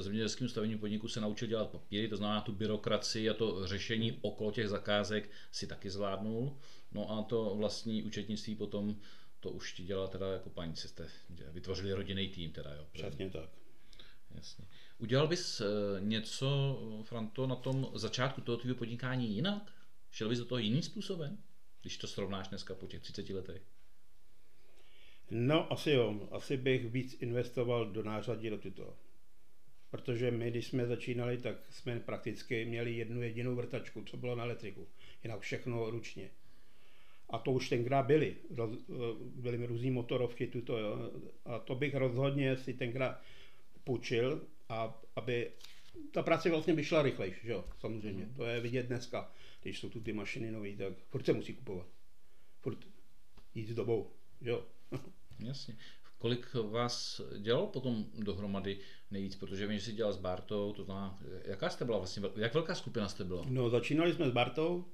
zemědělským 0.00 0.48
stavebním 0.48 0.78
podniku 0.78 1.08
se 1.08 1.20
naučil 1.20 1.48
dělat 1.48 1.70
papíry, 1.70 2.08
to 2.08 2.16
znamená 2.16 2.40
tu 2.40 2.52
byrokracii 2.52 3.30
a 3.30 3.34
to 3.34 3.66
řešení 3.66 4.18
okolo 4.20 4.52
těch 4.52 4.68
zakázek 4.68 5.30
si 5.52 5.66
taky 5.66 5.90
zvládnul. 5.90 6.56
No 6.92 7.10
a 7.10 7.22
to 7.22 7.54
vlastní 7.56 8.02
účetnictví 8.02 8.54
potom 8.54 8.96
to 9.40 9.50
už 9.50 9.72
ti 9.72 9.82
dělala 9.82 10.08
teda 10.08 10.32
jako 10.32 10.50
paní, 10.50 10.76
jste 10.76 11.08
vytvořili 11.52 11.92
rodinný 11.92 12.28
tým 12.28 12.52
teda, 12.52 12.74
jo. 12.74 12.86
Přesně 12.92 13.30
tak. 13.30 13.50
Jasně. 14.34 14.64
Udělal 14.98 15.28
bys 15.28 15.60
eh, 15.60 15.64
něco, 16.00 16.78
Franto, 17.02 17.46
na 17.46 17.56
tom 17.56 17.90
začátku 17.94 18.40
toho 18.40 18.58
tvého 18.58 18.76
podnikání 18.76 19.34
jinak? 19.34 19.72
Šel 20.10 20.28
bys 20.28 20.38
do 20.38 20.44
toho 20.44 20.58
jiným 20.58 20.82
způsobem, 20.82 21.38
když 21.82 21.96
to 21.96 22.06
srovnáš 22.06 22.48
dneska 22.48 22.74
po 22.74 22.86
těch 22.86 23.00
30 23.00 23.30
letech? 23.30 23.62
No, 25.30 25.72
asi 25.72 25.90
jo. 25.90 26.28
Asi 26.30 26.56
bych 26.56 26.90
víc 26.90 27.16
investoval 27.22 27.86
do 27.86 28.02
nářadí 28.02 28.50
do 28.50 28.58
tuto. 28.58 28.96
Protože 29.90 30.30
my, 30.30 30.50
když 30.50 30.66
jsme 30.66 30.86
začínali, 30.86 31.38
tak 31.38 31.56
jsme 31.70 32.00
prakticky 32.00 32.64
měli 32.64 32.96
jednu 32.96 33.22
jedinou 33.22 33.54
vrtačku, 33.54 34.04
co 34.04 34.16
bylo 34.16 34.36
na 34.36 34.44
elektriku. 34.44 34.88
Jinak 35.24 35.40
všechno 35.40 35.90
ručně. 35.90 36.30
A 37.30 37.38
to 37.38 37.52
už 37.52 37.68
tenkrát 37.68 38.06
byly. 38.06 38.36
Roz, 38.54 38.70
byly 39.20 39.58
mi 39.58 39.66
různý 39.66 39.90
motorovky, 39.90 40.46
tuto, 40.46 40.78
jo. 40.78 41.10
A 41.44 41.58
to 41.58 41.74
bych 41.74 41.94
rozhodně 41.94 42.56
si 42.56 42.74
tenkrát 42.74 43.20
půjčil, 43.84 44.42
a, 44.68 45.00
aby 45.16 45.50
ta 46.10 46.22
práce 46.22 46.50
vlastně 46.50 46.74
by 46.74 46.84
šla 46.84 47.02
rychlejší, 47.02 47.48
jo, 47.48 47.64
samozřejmě. 47.80 48.24
Mm. 48.24 48.34
To 48.34 48.44
je 48.44 48.60
vidět 48.60 48.86
dneska, 48.86 49.32
když 49.62 49.78
jsou 49.78 49.88
tu 49.88 50.00
ty 50.00 50.12
mašiny 50.12 50.50
nové, 50.50 50.76
tak 50.76 50.92
furt 51.08 51.26
se 51.26 51.32
musí 51.32 51.54
kupovat. 51.54 51.86
Furt 52.60 52.78
jít 53.54 53.68
s 53.68 53.74
dobou, 53.74 54.10
jo. 54.40 54.66
Jasně. 55.38 55.76
Kolik 56.18 56.54
vás 56.54 57.20
dělalo 57.38 57.66
potom 57.66 58.06
dohromady 58.14 58.78
nejvíc, 59.10 59.36
protože 59.36 59.66
vím, 59.66 59.78
že 59.78 59.84
jsi 59.84 59.92
dělal 59.92 60.12
s 60.12 60.16
Bartou, 60.16 60.72
to 60.72 60.84
znamená, 60.84 61.18
jaká 61.44 61.70
jste 61.70 61.84
byla 61.84 61.98
vlastně, 61.98 62.22
jak 62.36 62.54
velká 62.54 62.74
skupina 62.74 63.08
jste 63.08 63.24
byla? 63.24 63.44
No, 63.48 63.70
začínali 63.70 64.14
jsme 64.14 64.28
s 64.28 64.32
Bartou, 64.32 64.84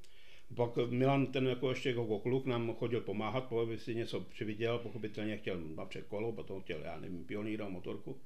pak 0.54 0.70
Milan, 0.90 1.26
ten 1.26 1.46
jako 1.46 1.70
ještě 1.70 1.88
jako 1.88 2.18
kluk, 2.18 2.46
nám 2.46 2.74
chodil 2.74 3.00
pomáhat, 3.00 3.44
pokud 3.44 3.80
si 3.80 3.94
něco 3.94 4.20
přividěl, 4.20 4.78
pochopitelně 4.78 5.36
chtěl 5.36 5.60
napřed 5.60 6.06
kolo, 6.06 6.32
potom 6.32 6.62
chtěl, 6.62 6.80
já 6.80 7.00
nevím, 7.00 7.24
pionýra, 7.24 7.68
motorku. 7.68 8.20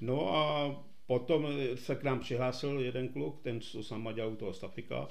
No 0.00 0.36
a 0.36 0.84
potom 1.18 1.46
se 1.74 1.96
k 1.96 2.02
nám 2.02 2.20
přihlásil 2.20 2.80
jeden 2.80 3.08
kluk, 3.08 3.42
ten, 3.42 3.60
co 3.60 3.82
sama 3.82 4.12
dělal 4.12 4.32
u 4.32 4.36
toho 4.36 4.52
Stafika, 4.52 5.08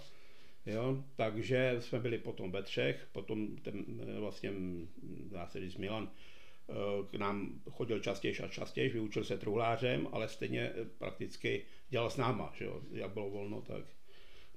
Jo, 0.66 1.04
takže 1.16 1.76
jsme 1.80 2.00
byli 2.00 2.18
potom 2.18 2.52
ve 2.52 2.64
třech, 2.64 3.08
potom 3.12 3.58
ten 3.58 3.86
vlastně, 4.20 4.52
dá 5.32 5.48
se 5.48 5.60
říct, 5.60 5.76
Milan 5.76 6.10
Eh, 6.72 7.08
k 7.12 7.16
nám 7.16 7.62
chodil 7.72 8.00
častěji 8.00 8.40
a 8.40 8.48
častěji, 8.48 8.90
vyučil 8.90 9.24
se 9.24 9.38
truhlářem, 9.38 10.08
ale 10.12 10.28
stejně 10.28 10.74
prakticky 10.98 11.66
dělal 11.90 12.10
s 12.10 12.18
náma, 12.18 12.54
že 12.58 12.66
jo, 12.66 12.82
jak 12.92 13.12
bylo 13.12 13.30
volno, 13.30 13.62
tak. 13.62 13.86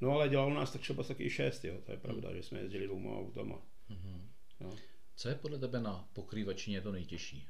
No 0.01 0.11
ale 0.11 0.29
dělal 0.29 0.55
nás 0.55 0.73
tak 0.73 0.81
třeba 0.81 1.03
taky 1.03 1.31
šest, 1.31 1.65
jo, 1.65 1.81
to 1.87 1.93
je 1.93 1.99
pravda, 1.99 2.29
hmm. 2.29 2.37
že 2.37 2.43
jsme 2.43 2.59
jezdili 2.59 2.87
dvouma 2.87 3.19
autama. 3.19 3.63
Hmm. 3.89 4.31
Jo. 4.61 4.77
Co 5.17 5.29
je 5.29 5.35
podle 5.35 5.59
tebe 5.59 5.81
na 5.81 6.09
pokrývačině 6.13 6.81
to 6.81 6.93
nejtěžší? 6.93 7.49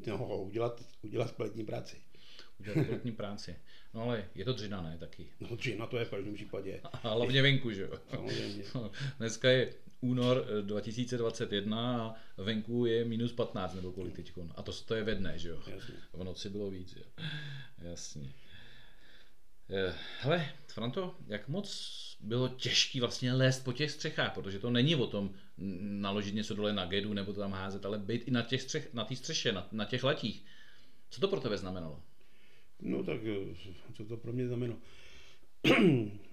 No, 0.06 0.42
udělat, 0.42 0.82
udělat 1.02 1.32
kvalitní 1.32 1.64
práci. 1.64 1.96
Udělat 2.60 2.84
kvalitní 2.86 3.12
práci. 3.12 3.56
No 3.94 4.02
ale 4.02 4.24
je 4.34 4.44
to 4.44 4.52
dřina, 4.52 4.82
ne, 4.82 4.98
taky. 4.98 5.26
No 5.40 5.56
dřina 5.56 5.86
to 5.86 5.96
je 5.96 6.04
v 6.04 6.10
každém 6.10 6.34
případě. 6.34 6.80
A 7.02 7.08
hlavně 7.08 7.42
venku, 7.42 7.70
že 7.70 7.82
jo. 7.82 7.98
Dneska 9.18 9.50
je 9.50 9.74
únor 10.00 10.46
2021 10.62 11.96
eh, 11.96 12.40
a 12.40 12.42
venku 12.42 12.86
je 12.86 13.04
minus 13.04 13.32
15 13.32 13.74
nebo 13.74 13.92
kolik 13.92 14.16
teď. 14.16 14.32
A 14.54 14.62
to, 14.62 14.72
to 14.72 14.94
je 14.94 15.04
ve 15.04 15.14
dne, 15.14 15.38
že 15.38 15.48
jo? 15.48 15.58
Jasně. 15.66 15.94
V 16.12 16.24
noci 16.24 16.48
bylo 16.50 16.70
víc, 16.70 16.96
jo. 16.96 17.24
Jasně. 17.78 18.32
Eh, 19.70 19.94
hele, 20.20 20.52
Franto, 20.66 21.14
jak 21.26 21.48
moc 21.48 22.16
bylo 22.20 22.48
těžké 22.48 23.00
vlastně 23.00 23.32
lézt 23.32 23.64
po 23.64 23.72
těch 23.72 23.90
střechách, 23.90 24.34
protože 24.34 24.58
to 24.58 24.70
není 24.70 24.96
o 24.96 25.06
tom 25.06 25.34
naložit 25.80 26.34
něco 26.34 26.54
dole 26.54 26.72
na 26.72 26.86
gedu 26.86 27.12
nebo 27.12 27.32
to 27.32 27.40
tam 27.40 27.52
házet, 27.52 27.86
ale 27.86 27.98
být 27.98 28.28
i 28.28 28.30
na 28.30 28.42
těch 28.42 28.62
střech, 28.62 28.94
na 28.94 29.04
té 29.04 29.16
střeše, 29.16 29.52
na, 29.52 29.68
na 29.72 29.84
těch 29.84 30.04
letích. 30.04 30.44
Co 31.10 31.20
to 31.20 31.28
pro 31.28 31.40
tebe 31.40 31.58
znamenalo? 31.58 32.02
No 32.80 33.04
tak, 33.04 33.20
eh, 33.24 33.54
co 33.94 34.04
to 34.04 34.16
pro 34.16 34.32
mě 34.32 34.46
znamenalo? 34.46 34.80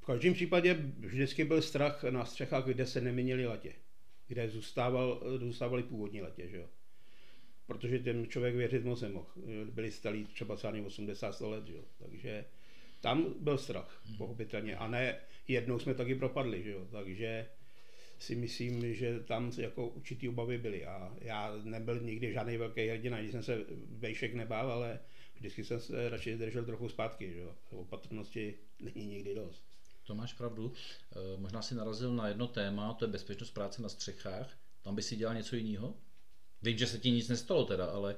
V 0.00 0.06
každém 0.06 0.34
případě 0.34 0.74
vždycky 0.98 1.44
byl 1.44 1.62
strach 1.62 2.04
na 2.04 2.24
střechách, 2.24 2.64
kde 2.64 2.86
se 2.86 3.00
neměnily 3.00 3.46
latě, 3.46 3.72
kde 4.26 4.48
zůstával, 4.48 5.22
zůstávaly 5.38 5.82
původní 5.82 6.22
latě, 6.22 6.48
že 6.48 6.56
jo. 6.56 6.68
Protože 7.66 7.98
ten 7.98 8.26
člověk 8.26 8.54
věřit 8.54 8.84
moc 8.84 9.00
nemohl. 9.00 9.26
Byli 9.70 9.90
stalí 9.90 10.24
třeba 10.24 10.56
celý 10.56 10.80
80 10.80 11.40
let, 11.40 11.64
jo. 11.68 11.84
Takže 11.98 12.44
tam 13.00 13.34
byl 13.40 13.58
strach, 13.58 14.02
pochopitelně. 14.18 14.76
A 14.76 14.88
ne, 14.88 15.20
jednou 15.48 15.78
jsme 15.78 15.94
taky 15.94 16.14
propadli, 16.14 16.70
jo. 16.70 16.88
Takže 16.90 17.46
si 18.18 18.34
myslím, 18.34 18.94
že 18.94 19.20
tam 19.20 19.52
jako 19.58 19.88
určitý 19.88 20.28
obavy 20.28 20.58
byly. 20.58 20.86
A 20.86 21.16
já 21.20 21.56
nebyl 21.64 22.00
nikdy 22.00 22.32
žádný 22.32 22.56
velký 22.56 22.88
hrdina, 22.88 23.18
když 23.18 23.32
jsem 23.32 23.42
se 23.42 23.64
vejšek 23.88 24.34
nebál, 24.34 24.72
ale 24.72 25.00
vždycky 25.34 25.64
jsem 25.64 25.80
se 25.80 26.08
radši 26.08 26.36
držel 26.36 26.64
trochu 26.64 26.88
zpátky, 26.88 27.32
že 27.32 27.38
jo. 27.38 27.54
Opatrnosti 27.70 28.54
není 28.80 29.06
nikdy 29.06 29.34
dost. 29.34 29.64
To 30.06 30.14
máš 30.14 30.32
pravdu. 30.32 30.72
E, 31.16 31.40
možná 31.40 31.62
si 31.62 31.74
narazil 31.74 32.14
na 32.14 32.28
jedno 32.28 32.46
téma, 32.46 32.94
to 32.94 33.04
je 33.04 33.10
bezpečnost 33.10 33.50
práce 33.50 33.82
na 33.82 33.88
střechách. 33.88 34.58
Tam 34.82 34.94
by 34.94 35.02
si 35.02 35.16
dělal 35.16 35.34
něco 35.34 35.56
jiného? 35.56 35.94
Vím, 36.64 36.78
že 36.78 36.86
se 36.86 36.98
ti 36.98 37.10
nic 37.10 37.28
nestalo 37.28 37.64
teda, 37.64 37.86
ale 37.86 38.16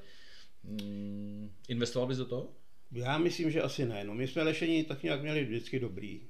mm, 0.62 1.50
investoval 1.69 2.09
bys 2.09 2.19
do 2.19 2.25
toho? 2.25 2.53
Já 2.93 3.19
myslím, 3.19 3.50
že 3.50 3.62
asi 3.62 3.87
ne. 3.87 4.05
No, 4.05 4.15
my 4.15 4.29
jsme 4.29 4.43
lešení 4.43 4.85
tak 4.85 5.03
nějak 5.03 5.23
měli 5.23 5.45
vždycky 5.45 5.81
dobrý. 5.81 6.21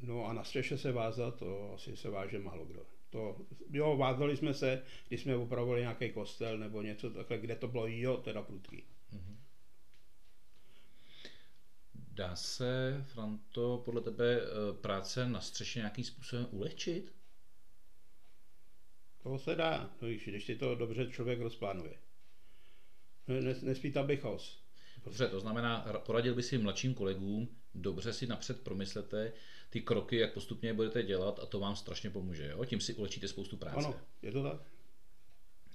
No 0.00 0.26
a 0.26 0.32
na 0.32 0.44
střeše 0.44 0.78
se 0.78 0.92
vázat, 0.92 1.36
to 1.38 1.72
asi 1.74 1.96
se 1.96 2.10
váže 2.10 2.38
málo 2.38 2.64
kdo. 2.64 2.86
To, 3.10 3.36
jo, 3.72 3.96
vázali 3.96 4.36
jsme 4.36 4.54
se, 4.54 4.82
když 5.08 5.20
jsme 5.20 5.36
upravovali 5.36 5.80
nějaký 5.80 6.10
kostel 6.10 6.58
nebo 6.58 6.82
něco 6.82 7.10
takhle, 7.10 7.38
kde 7.38 7.56
to 7.56 7.68
bylo 7.68 7.86
jo, 7.86 8.16
teda 8.16 8.42
prudký. 8.42 8.84
Mm-hmm. 9.12 9.36
Dá 11.94 12.36
se, 12.36 13.04
Franto, 13.06 13.82
podle 13.84 14.00
tebe 14.00 14.40
eh, 14.40 14.72
práce 14.80 15.28
na 15.28 15.40
střeše 15.40 15.78
nějakým 15.78 16.04
způsobem 16.04 16.46
ulehčit? 16.50 17.12
To 19.26 19.38
se 19.38 19.54
dá, 19.54 19.90
no, 20.02 20.08
když 20.08 20.44
si 20.44 20.56
to 20.56 20.74
dobře 20.74 21.10
člověk 21.10 21.40
rozplánuje. 21.40 21.94
Nespí 23.62 23.92
tam 23.92 24.06
bychos. 24.06 24.62
Dobře, 25.04 25.28
to 25.28 25.40
znamená, 25.40 25.80
poradil 26.06 26.34
by 26.34 26.42
si 26.42 26.58
mladším 26.58 26.94
kolegům, 26.94 27.48
dobře 27.74 28.12
si 28.12 28.26
napřed 28.26 28.60
promyslete 28.60 29.32
ty 29.70 29.80
kroky, 29.80 30.16
jak 30.16 30.32
postupně 30.32 30.74
budete 30.74 31.02
dělat 31.02 31.38
a 31.38 31.46
to 31.46 31.60
vám 31.60 31.76
strašně 31.76 32.10
pomůže. 32.10 32.48
Jo? 32.50 32.64
Tím 32.64 32.80
si 32.80 32.94
ulečíte 32.94 33.28
spoustu 33.28 33.56
práce. 33.56 33.76
Ano, 33.76 34.00
je 34.22 34.32
to 34.32 34.42
tak. 34.42 34.60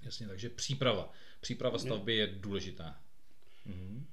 Jasně, 0.02 0.28
takže 0.28 0.48
příprava. 0.48 1.12
Příprava 1.40 1.78
stavby 1.78 2.16
je 2.16 2.26
důležitá. 2.26 3.00
Mhm. 3.66 4.06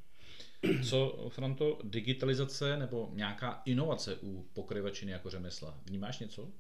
Co, 0.89 1.29
Franto, 1.29 1.79
digitalizace 1.84 2.77
nebo 2.77 3.12
nějaká 3.13 3.62
inovace 3.65 4.15
u 4.15 4.50
pokryvačiny 4.53 5.12
jako 5.12 5.29
řemesla? 5.29 5.79
Vnímáš 5.86 6.19
něco? 6.19 6.51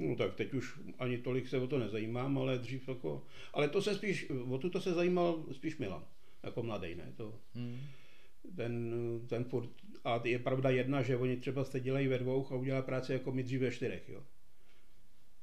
No 0.00 0.16
tak 0.16 0.34
teď 0.34 0.54
už 0.54 0.78
ani 0.98 1.18
tolik 1.18 1.48
se 1.48 1.58
o 1.58 1.66
to 1.66 1.78
nezajímám, 1.78 2.38
ale 2.38 2.58
dřív 2.58 2.88
jako... 2.88 3.24
Ale 3.52 3.68
to 3.68 3.82
se 3.82 3.94
spíš, 3.94 4.30
o 4.50 4.58
to 4.58 4.80
se 4.80 4.92
zajímal 4.92 5.44
spíš 5.52 5.76
Milan, 5.76 6.04
jako 6.42 6.62
mladý, 6.62 6.94
ne? 6.94 7.12
To, 7.16 7.34
hmm. 7.54 7.80
ten, 8.56 8.94
ten 9.26 9.44
furt, 9.44 9.70
a 10.04 10.20
je 10.24 10.38
pravda 10.38 10.70
jedna, 10.70 11.02
že 11.02 11.16
oni 11.16 11.36
třeba 11.36 11.64
se 11.64 11.80
dělají 11.80 12.06
ve 12.06 12.18
dvou 12.18 12.46
a 12.50 12.54
udělá 12.54 12.82
práci 12.82 13.12
jako 13.12 13.32
my 13.32 13.42
dřív 13.42 13.60
ve 13.60 13.70
čtyřech, 13.70 14.08
jo. 14.08 14.22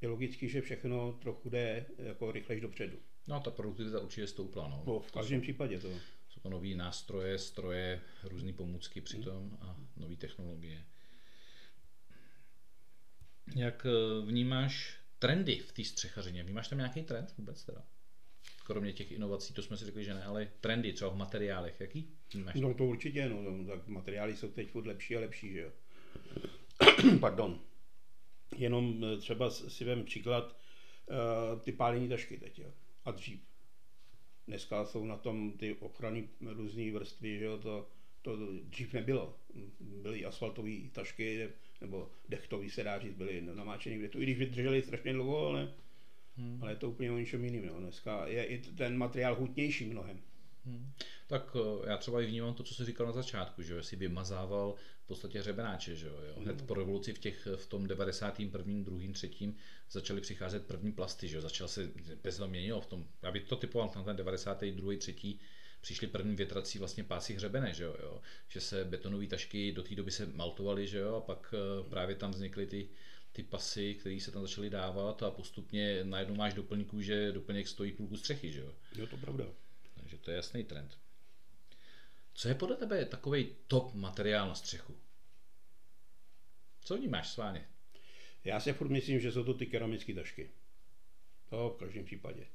Je 0.00 0.08
logický, 0.08 0.48
že 0.48 0.60
všechno 0.60 1.12
trochu 1.12 1.50
jde 1.50 1.86
jako 1.98 2.32
rychlejš 2.32 2.60
dopředu. 2.60 2.96
No 3.28 3.40
ta 3.40 3.50
produktivita 3.50 4.00
určitě 4.00 4.26
stoupla, 4.26 4.68
no. 4.68 4.82
no 4.86 5.00
v 5.00 5.12
každém 5.12 5.40
případě 5.40 5.80
to. 5.80 5.88
Jsou 6.28 6.40
to 6.40 6.50
nové 6.50 6.74
nástroje, 6.74 7.38
stroje, 7.38 8.00
různé 8.24 8.52
pomůcky 8.52 9.00
přitom 9.00 9.48
hmm. 9.48 9.58
a 9.60 9.76
nové 9.96 10.16
technologie. 10.16 10.84
Jak 13.56 13.86
eh, 13.86 14.26
vnímáš 14.26 14.98
trendy 15.18 15.58
v 15.58 15.72
té 15.72 15.84
střechařině? 15.84 16.42
Vnímáš 16.42 16.68
tam 16.68 16.78
nějaký 16.78 17.02
trend 17.02 17.34
vůbec 17.38 17.64
teda? 17.64 17.84
Kromě 18.64 18.92
těch 18.92 19.12
inovací, 19.12 19.54
to 19.54 19.62
jsme 19.62 19.76
si 19.76 19.84
řekli, 19.84 20.04
že 20.04 20.14
ne, 20.14 20.24
ale 20.24 20.48
trendy 20.60 20.92
třeba 20.92 21.10
v 21.10 21.16
materiálech, 21.16 21.80
jaký 21.80 22.10
vnímáš? 22.32 22.54
No 22.54 22.74
to 22.74 22.84
určitě, 22.84 23.28
no, 23.28 23.42
no 23.42 23.64
tak 23.64 23.88
materiály 23.88 24.36
jsou 24.36 24.48
teď 24.48 24.70
furt 24.70 24.86
lepší 24.86 25.16
a 25.16 25.20
lepší, 25.20 25.52
že 25.52 25.60
jo. 25.60 25.72
Pardon. 27.20 27.60
Jenom 28.56 29.04
eh, 29.04 29.16
třeba 29.16 29.50
si 29.50 29.84
vem 29.84 30.04
příklad 30.04 30.56
uh, 31.10 31.60
ty 31.60 31.72
pálení 31.72 32.08
tašky 32.08 32.36
teď, 32.36 32.58
jo. 32.58 32.72
A 33.04 33.10
dřív. 33.10 33.40
Dneska 34.46 34.84
jsou 34.84 35.04
na 35.04 35.16
tom 35.16 35.52
ty 35.52 35.74
ochrany 35.74 36.28
různé 36.40 36.92
vrstvy, 36.92 37.38
že 37.38 37.44
jo, 37.44 37.58
to, 37.58 37.90
to 38.22 38.36
dřív 38.62 38.92
nebylo. 38.92 39.36
Byly 39.80 40.24
asfaltové 40.24 40.72
tašky, 40.92 41.48
nebo 41.80 42.10
dechtový 42.28 42.70
se 42.70 42.84
dá 42.84 42.98
říct, 42.98 43.14
byly 43.14 43.42
namáčený 43.54 43.98
v 43.98 44.16
i 44.16 44.22
když 44.22 44.38
vydrželi 44.38 44.82
strašně 44.82 45.12
dlouho, 45.12 45.46
ale, 45.46 45.72
hmm. 46.36 46.58
ale 46.62 46.72
je 46.72 46.76
to 46.76 46.90
úplně 46.90 47.10
o 47.10 47.18
něčem 47.18 47.44
jiným. 47.44 47.64
Jo. 47.64 47.74
Dneska 47.78 48.26
je 48.26 48.44
i 48.44 48.58
ten 48.58 48.96
materiál 48.96 49.34
hutnější 49.34 49.84
mnohem. 49.84 50.20
Hmm. 50.64 50.92
Tak 51.26 51.56
eh, 51.56 51.90
já 51.90 51.96
třeba 51.96 52.22
i 52.22 52.26
vnímám 52.26 52.54
to, 52.54 52.62
co 52.62 52.74
jsi 52.74 52.84
říkal 52.84 53.06
na 53.06 53.12
začátku, 53.12 53.62
že 53.62 53.82
si 53.82 53.96
vymazával 53.96 54.74
v 55.04 55.06
podstatě 55.06 55.38
hřebenáče, 55.38 55.96
že 55.96 56.06
jo. 56.06 56.14
Hned 56.36 56.58
hmm. 56.58 56.66
po 56.66 56.74
revoluci 56.74 57.12
v, 57.12 57.18
těch, 57.18 57.48
v 57.56 57.66
tom 57.66 57.86
91. 57.86 58.82
2. 58.82 59.12
3. 59.12 59.54
začaly 59.90 60.20
přicházet 60.20 60.66
první 60.66 60.92
plasty, 60.92 61.28
že 61.28 61.36
jo. 61.36 61.42
Začal 61.42 61.68
se, 61.68 61.90
bez 62.22 62.36
to 62.36 62.48
měnilo 62.48 62.80
v 62.80 62.86
tom, 62.86 63.06
já 63.22 63.30
bych 63.30 63.44
to 63.44 63.56
typoval 63.56 63.90
na 63.96 64.02
ten 64.02 64.16
92. 64.16 64.98
3 64.98 65.38
přišly 65.80 66.06
první 66.06 66.36
větrací 66.36 66.78
vlastně 66.78 67.04
pásy 67.04 67.34
hřebene, 67.34 67.74
že 67.74 67.84
jo, 67.84 67.96
jo, 68.02 68.20
že 68.48 68.60
se 68.60 68.84
betonové 68.84 69.26
tašky 69.26 69.72
do 69.72 69.82
té 69.82 69.94
doby 69.94 70.10
se 70.10 70.26
maltovaly, 70.26 70.86
že 70.86 70.98
jo, 70.98 71.14
a 71.14 71.20
pak 71.20 71.54
eh, 71.54 71.88
právě 71.90 72.16
tam 72.16 72.30
vznikly 72.30 72.66
ty, 72.66 72.88
ty 73.32 73.42
pasy, 73.42 73.94
které 73.94 74.20
se 74.20 74.30
tam 74.30 74.42
začaly 74.42 74.70
dávat 74.70 75.22
a 75.22 75.30
postupně 75.30 76.04
najednou 76.04 76.34
máš 76.34 76.54
doplňku, 76.54 77.00
že 77.00 77.32
doplněk 77.32 77.68
stojí 77.68 77.92
půlku 77.92 78.16
střechy, 78.16 78.52
že 78.52 78.60
jo. 78.60 78.74
Jo, 78.96 79.06
to 79.06 79.16
pravda. 79.16 79.44
Takže 79.94 80.18
to 80.18 80.30
je 80.30 80.36
jasný 80.36 80.64
trend. 80.64 80.98
Co 82.34 82.48
je 82.48 82.54
podle 82.54 82.76
tebe 82.76 83.04
takový 83.04 83.56
top 83.66 83.94
materiál 83.94 84.48
na 84.48 84.54
střechu? 84.54 84.96
Co 86.84 86.96
vnímáš, 86.96 87.28
Sváně? 87.28 87.68
Já 88.44 88.60
si 88.60 88.72
furt 88.72 88.88
myslím, 88.88 89.20
že 89.20 89.32
jsou 89.32 89.44
to 89.44 89.54
ty 89.54 89.66
keramické 89.66 90.14
tašky. 90.14 90.50
To 91.50 91.70
v 91.70 91.78
každém 91.78 92.04
případě. 92.04 92.46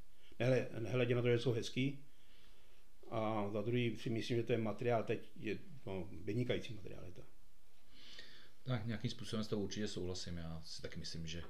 Nehledě 0.79 1.15
na 1.15 1.21
to, 1.21 1.27
že 1.27 1.39
jsou 1.39 1.51
hezký, 1.51 2.05
a 3.09 3.49
za 3.49 3.61
druhý 3.61 3.97
si 3.97 4.09
myslím, 4.09 4.37
že 4.37 4.43
ten 4.43 4.63
materiál 4.63 5.03
teď 5.03 5.31
je 5.35 5.59
no, 5.85 6.07
vynikající 6.11 6.73
materiál. 6.73 7.05
Je 7.05 7.11
to. 7.11 7.21
Tak 8.63 8.85
nějakým 8.85 9.11
způsobem 9.11 9.43
s 9.43 9.47
tou 9.47 9.61
určitě 9.61 9.87
souhlasím. 9.87 10.37
Já 10.37 10.61
si 10.65 10.81
taky 10.81 10.99
myslím, 10.99 11.27
že 11.27 11.43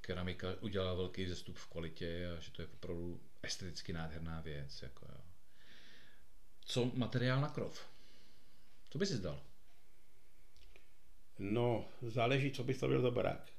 keramika 0.00 0.48
udělala 0.60 0.94
velký 0.94 1.26
zestup 1.26 1.56
v 1.56 1.66
kvalitě 1.66 2.30
a 2.30 2.40
že 2.40 2.50
to 2.50 2.62
je 2.62 2.68
opravdu 2.68 3.20
esteticky 3.42 3.92
nádherná 3.92 4.40
věc. 4.40 4.82
Jako 4.82 5.06
jo. 5.08 5.20
Co 6.64 6.90
materiál 6.94 7.40
na 7.40 7.48
krov? 7.48 7.86
Co 8.90 8.98
by 8.98 9.06
si 9.06 9.16
zdal? 9.16 9.42
No, 11.38 11.88
záleží, 12.02 12.50
co 12.50 12.64
by 12.64 12.74
stavil 12.74 13.00
za 13.00 13.10
barák. 13.10 13.52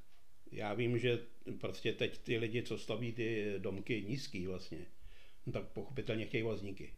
Já 0.52 0.74
vím, 0.74 1.00
že 1.00 1.20
prostě 1.60 1.94
teď 1.94 2.18
ty 2.18 2.38
lidi, 2.38 2.64
co 2.64 2.78
staví 2.78 3.14
ty 3.14 3.56
domky 3.58 4.06
nízký 4.08 4.48
vlastně, 4.48 4.86
no 5.46 5.54
tak 5.54 5.68
pochopitelně 5.68 6.26
chtějí 6.26 6.44
vazníky 6.44 6.94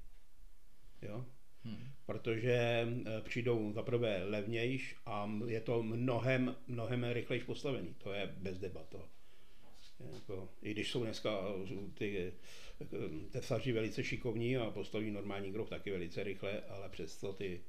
jo? 1.02 1.26
Hmm. 1.64 1.92
Protože 2.06 2.88
eh, 3.06 3.22
přijdou 3.22 3.72
za 3.72 3.84
prvé 3.84 4.24
levnějš 4.24 4.96
a 5.06 5.32
je 5.48 5.62
to 5.62 5.84
mnohem, 5.84 6.56
mnohem 6.68 7.04
rychlejš 7.04 7.44
postavený. 7.44 7.96
To 7.98 8.14
je 8.14 8.36
bez 8.38 8.60
debat. 8.60 8.90
To. 8.90 9.10
Jako, 10.14 10.50
I 10.62 10.72
když 10.72 10.92
jsou 10.92 11.04
dneska 11.04 11.42
ty 11.94 12.34
eh, 12.82 13.30
tesaři 13.32 13.72
velice 13.72 14.04
šikovní 14.04 14.58
a 14.58 14.72
postaví 14.72 15.12
normální 15.12 15.52
grob 15.52 15.70
taky 15.70 15.92
velice 15.92 16.24
rychle, 16.24 16.62
ale 16.62 16.90
přesto 16.90 17.34
ty, 17.34 17.62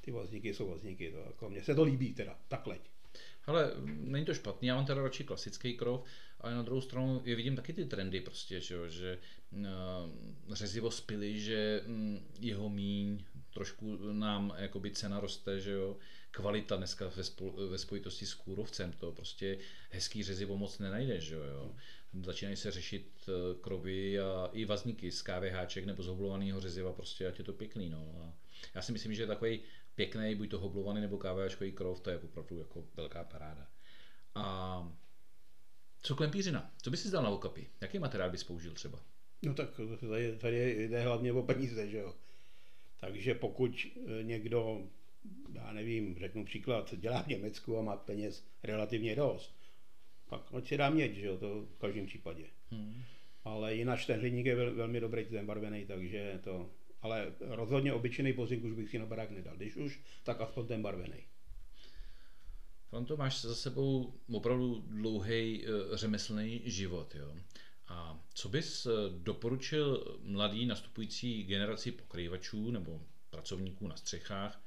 ty 0.00 0.10
vazníky 0.10 0.54
jsou 0.54 0.70
vazníky. 0.70 1.10
To, 1.10 1.18
jako, 1.18 1.50
mně 1.50 1.64
se 1.64 1.74
to 1.74 1.84
líbí 1.84 2.14
teda, 2.14 2.38
takhle. 2.48 2.78
Ale 3.46 3.72
není 3.84 4.24
to 4.24 4.34
špatný, 4.34 4.68
já 4.68 4.74
mám 4.74 4.86
teda 4.86 5.02
radši 5.02 5.24
klasický 5.24 5.76
krov, 5.76 6.04
ale 6.40 6.54
na 6.54 6.62
druhou 6.62 6.80
stranu 6.80 7.22
je 7.24 7.36
vidím 7.36 7.56
taky 7.56 7.72
ty 7.72 7.84
trendy 7.84 8.20
prostě, 8.20 8.60
že, 8.60 8.74
jo, 8.74 8.88
že 8.88 9.18
uh, 9.52 9.64
řezivo 10.52 10.90
spily, 10.90 11.40
že 11.40 11.80
um, 11.86 12.20
jeho 12.40 12.68
míň, 12.68 13.24
trošku 13.54 13.98
nám 14.12 14.54
jakoby 14.58 14.90
cena 14.90 15.20
roste, 15.20 15.60
že 15.60 15.70
jo, 15.70 15.96
kvalita 16.30 16.76
dneska 16.76 17.12
ve, 17.16 17.24
spol, 17.24 17.52
ve 17.68 17.78
spojitosti 17.78 18.26
s 18.26 18.34
kůrovcem, 18.34 18.92
to 18.92 19.12
prostě 19.12 19.58
hezký 19.90 20.22
řezivo 20.22 20.56
moc 20.56 20.78
nenajde, 20.78 21.20
že 21.20 21.34
jo. 21.34 21.74
Začínají 22.22 22.56
se 22.56 22.70
řešit 22.70 23.10
uh, 23.28 23.60
krovy 23.60 24.20
a 24.20 24.50
i 24.52 24.64
vazníky 24.64 25.10
z 25.10 25.22
KVHček 25.22 25.84
nebo 25.84 26.02
z 26.02 26.06
hoblovaného 26.06 26.60
řeziva, 26.60 26.92
prostě 26.92 27.26
ať 27.26 27.38
je 27.38 27.44
to 27.44 27.52
pěkný, 27.52 27.88
no. 27.90 28.14
A 28.22 28.32
já 28.74 28.82
si 28.82 28.92
myslím, 28.92 29.14
že 29.14 29.26
takový 29.26 29.60
pěkný, 29.94 30.34
buď 30.34 30.50
to 30.50 30.58
hoblovaný 30.58 31.00
nebo 31.00 31.18
KVHčkový 31.18 31.72
krov, 31.72 32.00
to 32.00 32.10
je 32.10 32.18
opravdu 32.18 32.58
jako 32.58 32.84
velká 32.94 33.24
paráda. 33.24 33.66
A 34.34 34.96
co 36.02 36.16
klempířina? 36.16 36.72
Co 36.82 36.90
by 36.90 36.96
si 36.96 37.08
zdal 37.08 37.22
na 37.22 37.30
okapy? 37.30 37.66
Jaký 37.80 37.98
materiál 37.98 38.30
bys 38.30 38.44
použil 38.44 38.72
třeba? 38.72 39.00
No 39.42 39.54
tak 39.54 39.80
tady, 40.00 40.36
tady 40.38 40.88
jde 40.88 41.02
hlavně 41.02 41.32
o 41.32 41.42
peníze, 41.42 41.88
že 41.88 41.98
jo. 41.98 42.14
Takže 43.00 43.34
pokud 43.34 43.86
eh, 43.86 44.22
někdo, 44.22 44.88
já 45.52 45.72
nevím, 45.72 46.18
řeknu 46.18 46.44
příklad, 46.44 46.94
dělá 46.94 47.22
v 47.22 47.26
Německu 47.26 47.78
a 47.78 47.82
má 47.82 47.96
peněz 47.96 48.46
relativně 48.62 49.16
dost, 49.16 49.54
pak 50.28 50.54
ať 50.54 50.68
si 50.68 50.76
dá 50.76 50.90
měď, 50.90 51.14
že 51.14 51.26
jo, 51.26 51.38
to 51.38 51.62
v 51.62 51.78
každém 51.78 52.06
případě. 52.06 52.44
Hmm. 52.70 53.02
Ale 53.44 53.74
jinak 53.74 54.06
ten 54.06 54.20
hliník 54.20 54.46
je 54.46 54.54
vel, 54.54 54.74
velmi 54.74 55.00
dobrý, 55.00 55.24
ten 55.24 55.46
barvený, 55.46 55.86
takže 55.86 56.40
to, 56.44 56.70
ale 57.04 57.32
rozhodně 57.40 57.92
obyčejný 57.92 58.32
pozink 58.32 58.64
už 58.64 58.72
bych 58.72 58.88
si 58.88 58.98
na 58.98 59.06
barák 59.06 59.30
nedal. 59.30 59.56
Když 59.56 59.76
už, 59.76 60.00
tak 60.22 60.40
aspoň 60.40 60.66
ten 60.66 60.82
barvený. 60.82 61.22
Franto, 62.88 63.16
máš 63.16 63.40
za 63.40 63.54
sebou 63.54 64.14
opravdu 64.32 64.84
dlouhý 64.88 65.66
uh, 65.66 65.96
řemeslný 65.96 66.62
život. 66.64 67.14
Jo? 67.14 67.36
A 67.88 68.20
co 68.34 68.48
bys 68.48 68.86
uh, 68.86 68.92
doporučil 69.18 70.18
mladý 70.22 70.66
nastupující 70.66 71.44
generaci 71.44 71.92
pokrývačů 71.92 72.70
nebo 72.70 73.02
pracovníků 73.30 73.88
na 73.88 73.96
střechách, 73.96 74.60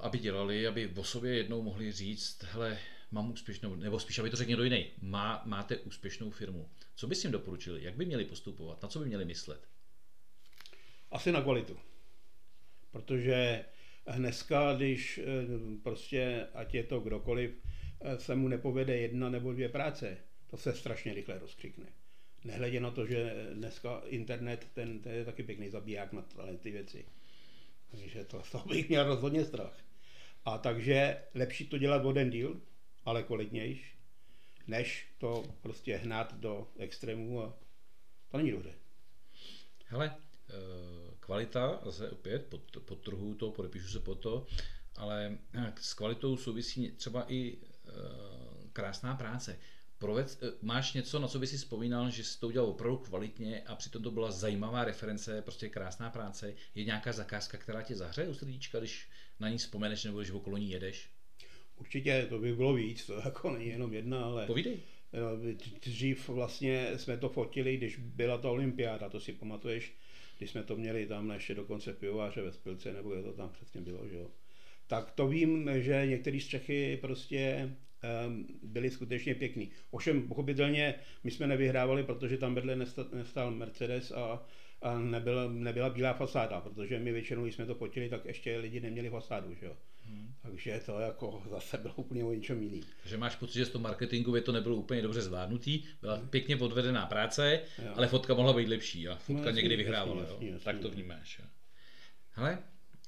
aby 0.00 0.18
dělali, 0.18 0.66
aby 0.66 0.88
o 0.96 1.04
sobě 1.04 1.36
jednou 1.36 1.62
mohli 1.62 1.92
říct, 1.92 2.42
hele, 2.42 2.78
mám 3.10 3.30
úspěšnou, 3.30 3.74
nebo 3.74 4.00
spíš, 4.00 4.18
aby 4.18 4.30
to 4.30 4.36
řekl 4.36 4.48
někdo 4.48 4.64
jiný, 4.64 4.86
má, 5.02 5.42
máte 5.44 5.76
úspěšnou 5.76 6.30
firmu. 6.30 6.70
Co 6.96 7.06
bys 7.06 7.24
jim 7.24 7.32
doporučili? 7.32 7.84
Jak 7.84 7.96
by 7.96 8.06
měli 8.06 8.24
postupovat? 8.24 8.82
Na 8.82 8.88
co 8.88 8.98
by 8.98 9.06
měli 9.06 9.24
myslet? 9.24 9.68
Asi 11.10 11.32
na 11.32 11.42
kvalitu. 11.42 11.76
Protože 12.90 13.64
dneska, 14.16 14.74
když 14.74 15.18
eh, 15.18 15.24
prostě, 15.82 16.46
ať 16.54 16.74
je 16.74 16.84
to 16.84 17.00
kdokoliv, 17.00 17.50
eh, 18.00 18.18
se 18.18 18.34
mu 18.34 18.48
nepovede 18.48 18.96
jedna 18.96 19.30
nebo 19.30 19.52
dvě 19.52 19.68
práce, 19.68 20.16
to 20.46 20.56
se 20.56 20.74
strašně 20.74 21.14
rychle 21.14 21.38
rozkřikne. 21.38 21.86
Nehledě 22.44 22.80
na 22.80 22.90
to, 22.90 23.06
že 23.06 23.46
dneska 23.54 24.02
internet, 24.06 24.66
ten, 24.74 25.00
ten 25.00 25.14
je 25.14 25.24
taky 25.24 25.42
pěkný 25.42 25.68
zabiják 25.68 26.12
na 26.12 26.24
ty 26.60 26.70
věci. 26.70 27.04
Takže 27.90 28.24
to, 28.24 28.42
to 28.52 28.58
bych 28.58 28.88
měl 28.88 29.04
rozhodně 29.04 29.44
strach. 29.44 29.84
A 30.44 30.58
takže 30.58 31.22
lepší 31.34 31.66
to 31.66 31.78
dělat 31.78 32.04
o 32.04 32.12
den 32.12 32.30
díl, 32.30 32.60
ale 33.04 33.22
kvalitnější, 33.22 33.84
než 34.66 35.06
to 35.18 35.44
prostě 35.60 35.96
hnát 35.96 36.34
do 36.34 36.68
extrémů 36.78 37.42
a 37.42 37.58
to 38.28 38.36
není 38.36 38.50
dobře. 38.50 38.74
Hele, 39.86 40.16
kvalita, 41.20 41.80
zase 41.84 42.10
opět, 42.10 42.46
pod, 42.46 42.62
podtrhuju 42.84 43.34
to, 43.34 43.50
podepíšu 43.50 43.88
se 43.88 44.00
po 44.00 44.14
to, 44.14 44.46
ale 44.96 45.38
s 45.80 45.94
kvalitou 45.94 46.36
souvisí 46.36 46.90
třeba 46.90 47.24
i 47.28 47.56
eh, 47.56 47.92
krásná 48.72 49.14
práce. 49.14 49.58
Proved, 49.98 50.38
eh, 50.42 50.52
máš 50.62 50.92
něco, 50.92 51.18
na 51.18 51.28
co 51.28 51.38
by 51.38 51.46
si 51.46 51.56
vzpomínal, 51.56 52.10
že 52.10 52.24
jsi 52.24 52.40
to 52.40 52.48
udělal 52.48 52.68
opravdu 52.68 52.98
kvalitně 52.98 53.62
a 53.62 53.74
přitom 53.74 54.02
to 54.02 54.10
byla 54.10 54.30
zajímavá 54.30 54.84
reference, 54.84 55.42
prostě 55.42 55.68
krásná 55.68 56.10
práce. 56.10 56.54
Je 56.74 56.84
nějaká 56.84 57.12
zakázka, 57.12 57.58
která 57.58 57.82
tě 57.82 57.94
zahřeje 57.94 58.28
u 58.28 58.34
srdíčka, 58.34 58.78
když 58.78 59.08
na 59.40 59.48
ní 59.48 59.58
vzpomeneš 59.58 60.04
nebo 60.04 60.18
když 60.18 60.30
okolo 60.30 60.56
ní 60.56 60.70
jedeš? 60.70 61.10
Určitě 61.76 62.26
to 62.28 62.38
by 62.38 62.54
bylo 62.54 62.74
víc, 62.74 63.06
to 63.06 63.12
jako 63.24 63.50
není 63.50 63.66
jenom 63.66 63.94
jedna, 63.94 64.24
ale... 64.24 64.46
Povídej. 64.46 64.80
Eh, 65.12 65.54
dřív 65.80 66.28
vlastně 66.28 66.98
jsme 66.98 67.16
to 67.16 67.28
fotili, 67.28 67.76
když 67.76 67.96
byla 67.96 68.38
ta 68.38 68.50
olympiáda, 68.50 69.08
to 69.08 69.20
si 69.20 69.32
pamatuješ, 69.32 69.92
když 70.38 70.50
jsme 70.50 70.62
to 70.62 70.76
měli 70.76 71.06
tam 71.06 71.30
ještě 71.30 71.54
dokonce 71.54 71.92
pivováře 71.92 72.42
ve 72.42 72.52
Spilce, 72.52 72.92
nebo 72.92 73.14
je 73.14 73.22
to 73.22 73.32
tam 73.32 73.50
přesně 73.50 73.80
bylo, 73.80 74.08
že 74.08 74.16
jo. 74.16 74.30
Tak 74.86 75.10
to 75.10 75.28
vím, 75.28 75.70
že 75.74 76.06
některé 76.06 76.40
střechy 76.40 76.98
prostě 77.00 77.70
um, 78.26 78.46
byly 78.62 78.90
skutečně 78.90 79.34
pěkný. 79.34 79.70
Ovšem, 79.90 80.28
pochopitelně, 80.28 80.94
my 81.24 81.30
jsme 81.30 81.46
nevyhrávali, 81.46 82.04
protože 82.04 82.36
tam 82.36 82.54
vedle 82.54 82.76
nestál 83.12 83.50
Mercedes 83.50 84.12
a, 84.12 84.46
a 84.82 84.98
nebyla, 84.98 85.48
nebyla 85.48 85.90
bílá 85.90 86.12
fasáda, 86.12 86.60
protože 86.60 86.98
my 86.98 87.12
většinou, 87.12 87.42
když 87.42 87.54
jsme 87.54 87.66
to 87.66 87.74
potili, 87.74 88.08
tak 88.08 88.24
ještě 88.24 88.58
lidi 88.58 88.80
neměli 88.80 89.10
fasádu, 89.10 89.54
že 89.54 89.66
jo. 89.66 89.76
Hmm. 90.04 90.34
Takže 90.42 90.80
to 90.86 90.98
jako 91.00 91.42
zase 91.50 91.78
bylo 91.78 91.94
úplně 91.94 92.24
o 92.24 92.32
něčem 92.32 92.62
jiným. 92.62 92.84
Takže 93.02 93.16
máš 93.16 93.36
pocit, 93.36 93.58
že 93.58 93.64
z 93.64 93.70
toho 93.70 93.82
marketingově 93.82 94.42
to 94.42 94.52
nebylo 94.52 94.76
úplně 94.76 95.02
dobře 95.02 95.22
zvládnutý, 95.22 95.84
byla 96.00 96.14
hmm. 96.14 96.28
pěkně 96.28 96.56
odvedená 96.56 97.06
práce, 97.06 97.60
jo. 97.84 97.92
ale 97.96 98.06
fotka 98.06 98.34
mohla 98.34 98.52
být 98.52 98.68
lepší 98.68 99.08
a 99.08 99.16
fotka 99.16 99.32
no, 99.32 99.48
jasný, 99.48 99.62
někdy 99.62 99.76
vyhrávala. 99.76 100.20
Jasný, 100.20 100.34
jasný, 100.34 100.48
jasný, 100.48 100.64
tak 100.64 100.78
to 100.78 100.90
vnímáš. 100.90 101.38
Jo. 101.38 101.44
Hele, 102.30 102.58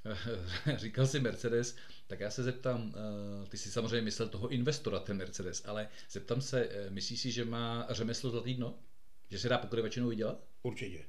říkal 0.76 1.06
jsi 1.06 1.20
Mercedes, 1.20 1.76
tak 2.06 2.20
já 2.20 2.30
se 2.30 2.42
zeptám, 2.42 2.94
eh, 2.96 3.48
ty 3.48 3.58
si 3.58 3.70
samozřejmě 3.70 4.02
myslel 4.02 4.28
toho 4.28 4.48
investora, 4.48 4.98
ten 4.98 5.16
Mercedes, 5.16 5.62
ale 5.66 5.88
zeptám 6.10 6.40
se, 6.40 6.68
eh, 6.70 6.90
myslíš 6.90 7.20
si, 7.20 7.30
že 7.30 7.44
má 7.44 7.86
řemeslo 7.90 8.30
za 8.30 8.40
týdno? 8.40 8.78
Že 9.30 9.38
se 9.38 9.48
dá 9.48 9.58
pokryvačinou 9.58 10.08
vydělat? 10.08 10.44
Určitě. 10.62 11.04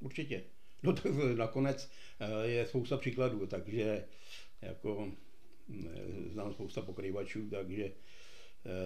Určitě. 0.00 0.44
No 0.82 0.92
tak 0.92 1.04
nakonec 1.36 1.90
eh, 2.20 2.46
je 2.48 2.66
spousta 2.66 2.96
příkladů, 2.96 3.46
takže 3.46 4.04
jako 4.62 5.12
znám 6.26 6.52
spousta 6.52 6.82
pokrývačů, 6.82 7.50
takže 7.50 7.92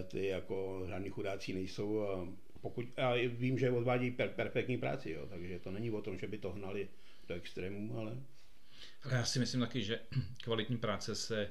ty 0.09 0.27
jako 0.27 0.85
žádní 0.89 1.11
chudáci 1.11 1.53
nejsou 1.53 2.01
a 2.01 2.29
pokud, 2.61 2.87
a 2.97 3.15
vím, 3.29 3.59
že 3.59 3.71
odvádí 3.71 4.11
per, 4.11 4.29
perfektní 4.29 4.79
práci, 4.79 5.11
jo, 5.11 5.27
takže 5.27 5.59
to 5.59 5.71
není 5.71 5.91
o 5.91 6.03
tom, 6.03 6.19
že 6.19 6.27
by 6.27 6.39
to 6.39 6.53
hnali 6.53 6.89
do 7.29 7.35
extrémů, 7.35 7.99
ale 7.99 8.23
ale 9.03 9.15
já 9.15 9.25
si 9.25 9.39
myslím 9.39 9.61
taky, 9.61 9.83
že 9.83 10.01
kvalitní 10.43 10.77
práce 10.77 11.15
se 11.15 11.51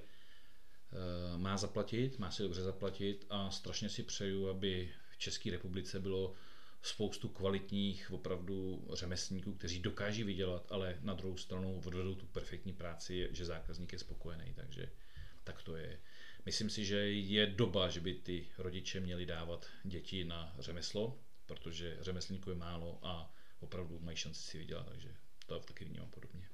uh, 0.91 1.41
má 1.41 1.57
zaplatit, 1.57 2.19
má 2.19 2.31
se 2.31 2.43
dobře 2.43 2.61
zaplatit 2.61 3.25
a 3.29 3.51
strašně 3.51 3.89
si 3.89 4.03
přeju, 4.03 4.49
aby 4.49 4.89
v 5.11 5.17
České 5.17 5.51
republice 5.51 5.99
bylo 5.99 6.33
spoustu 6.81 7.29
kvalitních 7.29 8.11
opravdu 8.11 8.87
řemeslníků, 8.93 9.53
kteří 9.53 9.79
dokáží 9.79 10.23
vydělat, 10.23 10.71
ale 10.71 10.97
na 11.01 11.13
druhou 11.13 11.37
stranu 11.37 11.81
odvedou 11.85 12.15
tu 12.15 12.25
perfektní 12.25 12.73
práci, 12.73 13.29
že 13.31 13.45
zákazník 13.45 13.93
je 13.93 13.99
spokojený, 13.99 14.53
takže 14.53 14.89
tak 15.43 15.63
to 15.63 15.75
je. 15.75 15.99
Myslím 16.45 16.69
si, 16.69 16.85
že 16.85 17.11
je 17.11 17.47
doba, 17.47 17.89
že 17.89 17.99
by 17.99 18.13
ty 18.13 18.47
rodiče 18.57 18.99
měli 18.99 19.25
dávat 19.25 19.67
děti 19.83 20.23
na 20.23 20.55
řemeslo, 20.59 21.19
protože 21.45 21.97
řemeslníků 22.01 22.49
je 22.49 22.55
málo 22.55 22.99
a 23.03 23.33
opravdu 23.59 23.99
mají 23.99 24.17
šanci 24.17 24.41
si 24.41 24.57
vydělat, 24.57 24.87
takže 24.89 25.15
to 25.45 25.59
taky 25.59 25.85
vnímám 25.85 26.09
podobně. 26.09 26.49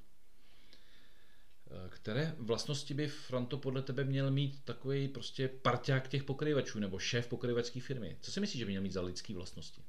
Které 1.90 2.36
vlastnosti 2.38 2.94
by 2.94 3.08
Franto 3.08 3.58
podle 3.58 3.82
tebe 3.82 4.04
měl 4.04 4.32
mít 4.32 4.64
takový 4.64 5.08
prostě 5.08 5.48
parťák 5.48 6.08
těch 6.08 6.24
pokryvačů 6.24 6.80
nebo 6.80 7.00
šéf 7.00 7.28
pokryvačské 7.28 7.82
firmy? 7.82 8.18
Co 8.22 8.32
si 8.32 8.40
myslíš, 8.40 8.60
že 8.60 8.66
by 8.66 8.72
měl 8.72 8.82
mít 8.82 8.92
za 8.92 9.02
lidské 9.02 9.34
vlastnosti? 9.34 9.84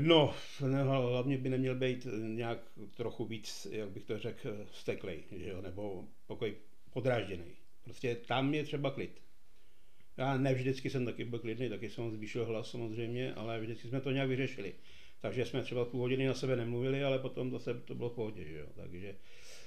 No, 0.00 0.34
hlavně 0.60 1.38
by 1.38 1.48
neměl 1.48 1.74
být 1.74 2.06
nějak 2.18 2.58
trochu 2.96 3.24
víc, 3.24 3.66
jak 3.70 3.90
bych 3.90 4.04
to 4.04 4.18
řekl, 4.18 4.66
steklej, 4.72 5.24
že 5.36 5.48
jo? 5.48 5.62
nebo 5.62 6.08
pokoj 6.26 6.54
podrážděný. 6.92 7.44
Prostě 7.84 8.14
tam 8.14 8.54
je 8.54 8.64
třeba 8.64 8.90
klid. 8.90 9.22
Já 10.16 10.36
ne 10.38 10.54
vždycky 10.54 10.90
jsem 10.90 11.04
taky 11.04 11.24
byl 11.24 11.38
klidný, 11.38 11.68
taky 11.68 11.90
jsem 11.90 12.10
zvýšil 12.10 12.44
hlas 12.44 12.70
samozřejmě, 12.70 13.34
ale 13.34 13.60
vždycky 13.60 13.88
jsme 13.88 14.00
to 14.00 14.10
nějak 14.10 14.28
vyřešili. 14.28 14.74
Takže 15.20 15.44
jsme 15.44 15.62
třeba 15.62 15.84
půl 15.84 16.00
hodiny 16.00 16.26
na 16.26 16.34
sebe 16.34 16.56
nemluvili, 16.56 17.04
ale 17.04 17.18
potom 17.18 17.50
zase 17.50 17.74
to 17.74 17.94
bylo 17.94 18.10
v 18.10 18.14
pohodě, 18.14 18.44
že 18.44 18.58
jo? 18.58 18.66
Takže 18.74 19.16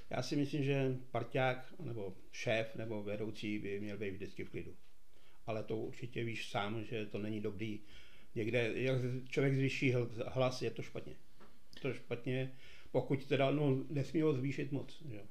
já 0.10 0.24
si 0.24 0.36
myslím, 0.36 0.64
že 0.64 0.98
parťák 1.12 1.74
nebo 1.80 2.16
šéf 2.32 2.76
nebo 2.76 3.04
vedoucí 3.04 3.60
by 3.60 3.80
měl 3.80 3.98
být 3.98 4.12
vždycky 4.12 4.44
v 4.44 4.50
klidu. 4.50 4.76
Ale 5.46 5.64
to 5.64 5.78
určitě 5.78 6.24
víš 6.24 6.50
sám, 6.50 6.84
že 6.84 7.06
to 7.06 7.18
není 7.18 7.42
dobrý. 7.42 7.80
Někde, 8.36 8.72
jak 8.76 9.02
člověk 9.30 9.56
zvýší 9.56 9.96
hlas, 10.28 10.62
je 10.62 10.72
to 10.72 10.82
špatně. 10.82 11.16
To 11.82 11.88
je 11.88 11.94
špatně, 11.94 12.52
pokud 12.92 13.26
teda, 13.26 13.52
no, 13.52 13.84
nesmí 13.90 14.22
ho 14.22 14.34
zvýšit 14.34 14.72
moc. 14.72 15.04
Že? 15.10 15.22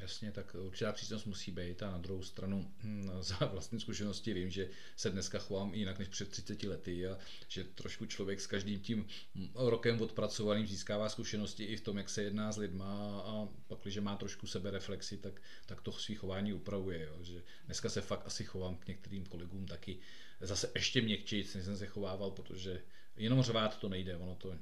Jasně, 0.00 0.32
tak 0.32 0.56
určitá 0.66 0.92
přísnost 0.92 1.26
musí 1.26 1.52
být 1.52 1.82
a 1.82 1.90
na 1.90 1.98
druhou 1.98 2.22
stranu 2.22 2.72
hm, 2.82 3.10
za 3.20 3.36
vlastní 3.46 3.80
zkušenosti 3.80 4.34
vím, 4.34 4.50
že 4.50 4.70
se 4.96 5.10
dneska 5.10 5.38
chovám 5.38 5.74
jinak 5.74 5.98
než 5.98 6.08
před 6.08 6.28
30 6.28 6.62
lety 6.62 7.06
a 7.06 7.18
že 7.48 7.64
trošku 7.64 8.06
člověk 8.06 8.40
s 8.40 8.46
každým 8.46 8.80
tím 8.80 9.06
rokem 9.54 10.02
odpracovaným 10.02 10.66
získává 10.66 11.08
zkušenosti 11.08 11.64
i 11.64 11.76
v 11.76 11.80
tom, 11.80 11.96
jak 11.96 12.08
se 12.08 12.22
jedná 12.22 12.52
s 12.52 12.56
lidma 12.56 13.20
a 13.20 13.48
pak, 13.66 13.78
když 13.82 13.96
má 13.96 14.16
trošku 14.16 14.46
sebereflexi, 14.46 15.16
tak, 15.16 15.42
tak 15.66 15.80
to 15.80 15.92
svý 15.92 16.14
chování 16.14 16.52
upravuje. 16.52 17.02
Jo. 17.04 17.24
Že 17.24 17.42
dneska 17.66 17.88
se 17.88 18.00
fakt 18.00 18.26
asi 18.26 18.44
chovám 18.44 18.76
k 18.76 18.86
některým 18.86 19.26
kolegům 19.26 19.66
taky 19.66 19.98
zase 20.40 20.70
ještě 20.74 21.02
měkčí, 21.02 21.36
než 21.36 21.64
jsem 21.64 21.76
se 21.76 21.86
chovával, 21.86 22.30
protože 22.30 22.82
jenom 23.16 23.42
řvát 23.42 23.78
to 23.78 23.88
nejde, 23.88 24.16
ono 24.16 24.34
to, 24.34 24.54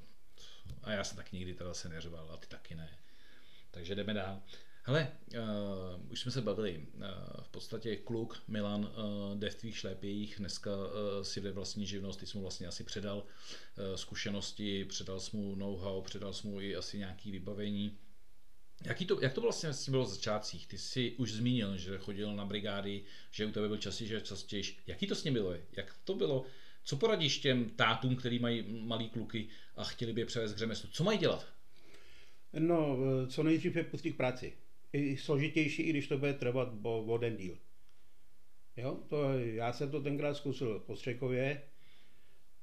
a 0.83 0.93
já 0.93 1.05
jsem 1.05 1.17
tak 1.17 1.33
nikdy 1.33 1.55
teda 1.55 1.75
se 1.75 1.88
neřval 1.88 2.31
a 2.33 2.37
ty 2.37 2.47
taky 2.47 2.75
ne. 2.75 2.99
Takže 3.71 3.95
jdeme 3.95 4.14
dál. 4.14 4.43
Hele, 4.83 5.12
uh, 5.35 6.12
už 6.12 6.21
jsme 6.21 6.31
se 6.31 6.43
bavili, 6.43 6.87
uh, 6.95 7.03
v 7.43 7.49
podstatě 7.49 7.97
kluk 7.97 8.43
Milan 8.49 8.85
uh, 8.85 9.38
jde 9.38 9.51
v 9.51 9.55
tvých 9.55 9.79
šlépějích, 9.79 10.37
dneska 10.38 10.77
uh, 10.77 11.23
si 11.23 11.41
jde 11.41 11.53
vlastní 11.53 11.87
živnost, 11.87 12.21
ty 12.21 12.27
jsi 12.27 12.37
mu 12.37 12.43
vlastně 12.43 12.67
asi 12.67 12.85
předal 12.85 13.19
uh, 13.19 13.97
zkušenosti, 13.97 14.85
předal 14.85 15.21
jsi 15.21 15.37
mu 15.37 15.55
know-how, 15.55 16.03
předal 16.03 16.33
jsi 16.33 16.47
mu 16.47 16.61
i 16.61 16.77
asi 16.77 16.99
nějaký 16.99 17.31
vybavení. 17.31 17.99
Jaký 18.85 19.07
to, 19.07 19.21
jak 19.21 19.33
to 19.33 19.41
vlastně 19.41 19.71
bylo 19.88 20.05
v 20.05 20.09
začátcích? 20.09 20.67
Ty 20.67 20.79
jsi 20.79 21.12
už 21.17 21.33
zmínil, 21.33 21.77
že 21.77 21.99
chodil 21.99 22.37
na 22.37 22.45
brigády, 22.45 23.05
že 23.31 23.47
u 23.47 23.51
tebe 23.53 23.69
byl 23.69 23.77
častěji, 23.77 24.09
že 24.09 24.21
častěji. 24.21 24.62
Jaký 24.87 25.07
to 25.07 25.14
s 25.14 25.25
ním 25.25 25.35
bylo? 25.35 25.55
Jak 25.73 25.97
to 26.05 26.14
bylo? 26.14 26.45
Co 26.85 26.97
poradíš 26.97 27.38
těm 27.38 27.71
tátům, 27.71 28.17
který 28.17 28.38
mají 28.38 28.64
malý 28.69 29.09
kluky 29.09 29.49
a 29.77 29.85
chtěli 29.85 30.12
by 30.12 30.21
je 30.21 30.27
převést 30.27 30.55
k 30.55 30.59
řemeslu? 30.59 30.88
Co 30.93 31.05
mají 31.05 31.19
dělat? 31.19 31.47
No, 32.53 32.97
co 33.29 33.43
nejdřív 33.43 33.77
je 33.77 33.85
pustit 33.85 34.12
k 34.12 34.17
práci 34.17 34.53
i 34.93 35.17
složitější, 35.17 35.83
i 35.83 35.91
když 35.91 36.09
to 36.09 36.19
bude 36.19 36.35
trvat 36.35 36.69
o 36.83 37.19
den 37.19 37.37
díl. 37.37 37.59
Jo, 38.77 38.99
to, 39.09 39.38
já 39.38 39.73
jsem 39.73 39.91
to 39.91 40.03
tenkrát 40.03 40.35
zkusil 40.35 40.79
po 40.79 40.97
Střekově, 40.97 41.62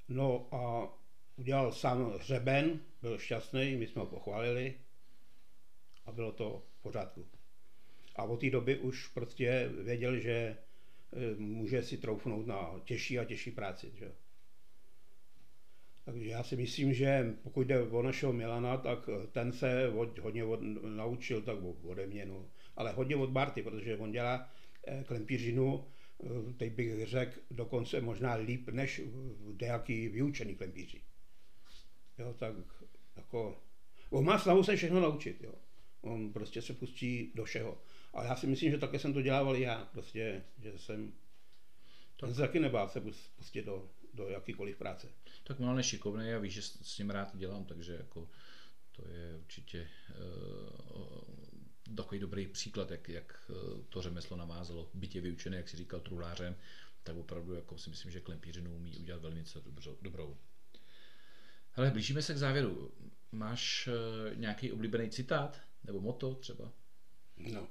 no 0.07 0.47
a 0.51 0.93
udělal 1.35 1.71
sám 1.71 2.11
hřeben, 2.11 2.79
byl 3.01 3.17
šťastný, 3.17 3.75
my 3.75 3.87
jsme 3.87 3.99
ho 3.99 4.05
pochválili 4.05 4.73
a 6.05 6.11
bylo 6.11 6.31
to 6.31 6.63
v 6.79 6.81
pořádku. 6.81 7.27
A 8.15 8.23
od 8.23 8.41
té 8.41 8.49
doby 8.49 8.77
už 8.77 9.07
prostě 9.07 9.69
věděl, 9.83 10.19
že 10.19 10.31
e, 10.31 10.57
může 11.37 11.83
si 11.83 11.97
troufnout 11.97 12.47
na 12.47 12.81
těžší 12.83 13.19
a 13.19 13.25
těžší 13.25 13.51
práci. 13.51 13.91
Že? 13.95 14.11
Takže 16.05 16.29
já 16.29 16.43
si 16.43 16.55
myslím, 16.55 16.93
že 16.93 17.35
pokud 17.43 17.67
jde 17.67 17.81
o 17.81 18.01
našeho 18.01 18.33
Milana, 18.33 18.77
tak 18.77 19.09
ten 19.31 19.51
se 19.51 19.89
od, 19.89 20.19
hodně 20.19 20.43
od, 20.43 20.59
naučil 20.95 21.41
tak 21.41 21.57
ode 21.83 22.07
mě, 22.07 22.25
no. 22.25 22.45
ale 22.75 22.91
hodně 22.91 23.15
od 23.15 23.29
Barty, 23.29 23.63
protože 23.63 23.97
on 23.97 24.11
dělá 24.11 24.49
eh, 24.87 25.03
klempířinu, 25.07 25.85
eh, 26.23 26.53
teď 26.57 26.73
bych 26.73 27.05
řekl, 27.05 27.39
dokonce 27.51 28.01
možná 28.01 28.33
líp 28.33 28.69
než 28.69 29.01
nějaký 29.61 30.07
vyučený 30.09 30.55
klempíři. 30.55 31.01
Jo, 32.17 32.33
tak 32.39 32.53
jako, 33.15 33.61
on 34.09 34.25
má 34.25 34.39
snahu 34.39 34.63
se 34.63 34.75
všechno 34.75 34.99
naučit, 34.99 35.41
jo. 35.41 35.53
On 36.05 36.33
prostě 36.33 36.61
se 36.61 36.73
pustí 36.73 37.31
do 37.35 37.45
všeho. 37.45 37.81
A 38.13 38.23
já 38.23 38.35
si 38.35 38.47
myslím, 38.47 38.71
že 38.71 38.77
také 38.77 38.99
jsem 38.99 39.13
to 39.13 39.21
dělával 39.21 39.55
já, 39.55 39.85
prostě, 39.85 40.43
že 40.57 40.77
jsem 40.77 41.13
tak. 42.19 42.29
se 42.29 42.41
taky 42.41 42.59
nebál 42.59 42.89
se 42.89 43.01
pustit 43.35 43.65
do, 43.65 43.89
do 44.13 44.29
jakýkoliv 44.29 44.77
práce. 44.77 45.07
Tak 45.43 45.59
Milan 45.59 45.77
je 45.77 45.83
šikovný 45.83 46.33
a 46.33 46.39
víš, 46.39 46.53
že 46.53 46.61
s 46.61 46.97
ním 46.97 47.09
rád 47.09 47.37
dělám, 47.37 47.65
takže 47.65 47.93
jako 47.93 48.29
to 48.91 49.07
je 49.07 49.37
určitě 49.37 49.87
uh, 50.09 51.35
takový 51.95 52.19
dobrý 52.19 52.47
příklad, 52.47 52.91
jak, 52.91 53.09
jak 53.09 53.51
eh, 53.51 53.83
to 53.89 54.01
řemeslo 54.01 54.37
navázalo. 54.37 54.89
Byť 54.93 55.15
je 55.15 55.21
vyučený, 55.21 55.57
jak 55.57 55.69
si 55.69 55.77
říkal, 55.77 55.99
truhlářem, 55.99 56.55
tak 57.03 57.15
opravdu 57.15 57.53
jako 57.53 57.77
si 57.77 57.89
myslím, 57.89 58.11
že 58.11 58.19
klempířinu 58.19 58.75
umí 58.75 58.97
udělat 58.97 59.21
velmi 59.21 59.43
dobrou. 60.01 60.37
Hele, 61.71 61.91
blížíme 61.91 62.21
se 62.21 62.33
k 62.33 62.37
závěru. 62.37 62.91
Máš 63.31 63.87
uh, 63.87 64.37
nějaký 64.37 64.71
oblíbený 64.71 65.09
citát? 65.09 65.61
Nebo 65.87 66.01
moto 66.01 66.35
třeba? 66.35 66.71
No, 67.37 67.67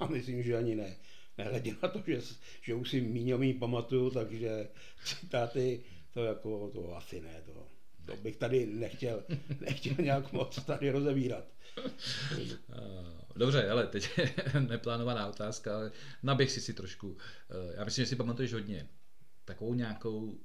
já 0.00 0.06
myslím, 0.06 0.42
že 0.42 0.56
ani 0.56 0.74
ne. 0.74 0.96
Nehledě 1.38 1.74
na 1.82 1.88
to, 1.88 2.02
že, 2.06 2.20
že 2.62 2.74
už 2.74 2.90
si 2.90 3.00
míňový 3.00 3.54
pamatuju, 3.54 4.10
takže 4.10 4.68
citáty, 5.04 5.84
to 6.14 6.24
jako, 6.24 6.70
to 6.74 6.96
asi 6.96 7.20
ne, 7.20 7.42
to, 7.46 7.66
to 8.06 8.16
bych 8.16 8.36
tady 8.36 8.66
nechtěl, 8.66 9.24
nechtěl 9.60 9.94
nějak 9.98 10.32
moc 10.32 10.64
tady 10.64 10.90
rozevírat. 10.90 11.44
Dobře, 13.36 13.70
ale 13.70 13.86
teď 13.86 14.18
je 14.18 14.34
neplánovaná 14.68 15.26
otázka, 15.26 15.76
ale 15.76 15.92
naběh 16.22 16.50
si 16.50 16.60
si 16.60 16.74
trošku. 16.74 17.16
Eh, 17.50 17.74
já 17.76 17.84
myslím, 17.84 18.04
že 18.04 18.08
si 18.08 18.16
pamatuješ 18.16 18.52
hodně. 18.52 18.88
Takovou 19.44 19.74
nějakou 19.74 20.40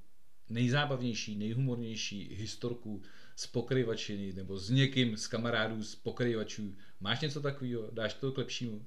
nejzábavnější, 0.50 1.36
nejhumornější 1.36 2.36
historku 2.36 3.02
z 3.36 3.48
pokryvačiny 3.48 4.34
nebo 4.34 4.58
s 4.58 4.70
někým 4.70 5.18
z 5.18 5.28
kamarádů 5.28 5.84
z 5.84 5.96
pokryvačů. 5.96 6.76
Máš 7.00 7.22
něco 7.22 7.42
takového? 7.42 7.90
Dáš 7.92 8.14
to 8.14 8.32
k 8.32 8.38
lepšímu? 8.38 8.86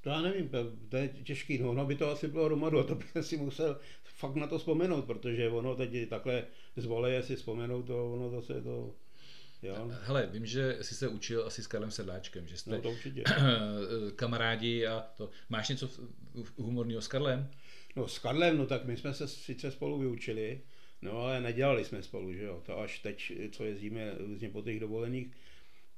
To 0.00 0.10
já 0.10 0.20
nevím, 0.20 0.50
to 0.88 0.96
je 0.96 1.08
těžký, 1.08 1.58
no, 1.58 1.70
ono 1.70 1.86
by 1.86 1.96
to 1.96 2.10
asi 2.10 2.28
bylo 2.28 2.44
hromadu 2.44 2.78
a 2.78 2.84
to 2.84 2.94
bych 2.94 3.12
si 3.20 3.36
musel 3.36 3.80
fakt 4.04 4.34
na 4.34 4.46
to 4.46 4.58
vzpomenout, 4.58 5.04
protože 5.04 5.48
ono 5.48 5.76
teď 5.76 6.08
takhle 6.08 6.44
z 6.76 6.84
voleje 6.84 7.22
si 7.22 7.36
vzpomenout, 7.36 7.82
to 7.82 8.12
ono 8.12 8.30
zase 8.30 8.62
to, 8.62 8.94
Jo. 9.62 9.90
Hele, 10.02 10.28
vím, 10.32 10.46
že 10.46 10.78
jsi 10.80 10.94
se 10.94 11.08
učil 11.08 11.46
asi 11.46 11.62
s 11.62 11.66
Karlem 11.66 11.90
Sedláčkem, 11.90 12.46
že 12.46 12.56
jste 12.56 12.70
no, 12.70 12.82
to 12.82 12.90
určitě. 12.90 13.22
kamarádi 14.16 14.86
a 14.86 15.00
to. 15.16 15.30
Máš 15.48 15.68
něco 15.68 15.90
humorného 16.56 17.02
s 17.02 17.08
Karlem? 17.08 17.50
No 17.96 18.08
s 18.08 18.18
Karlem, 18.18 18.58
no 18.58 18.66
tak 18.66 18.84
my 18.84 18.96
jsme 18.96 19.14
se 19.14 19.28
sice 19.28 19.70
spolu 19.70 19.98
vyučili, 19.98 20.60
no 21.02 21.18
ale 21.18 21.40
nedělali 21.40 21.84
jsme 21.84 22.02
spolu, 22.02 22.32
že 22.32 22.44
jo, 22.44 22.62
to 22.66 22.78
až 22.78 22.98
teď, 22.98 23.32
co 23.52 23.64
jezdíme 23.64 24.14
různě 24.18 24.48
po 24.48 24.62
těch 24.62 24.80
dovolených, 24.80 25.36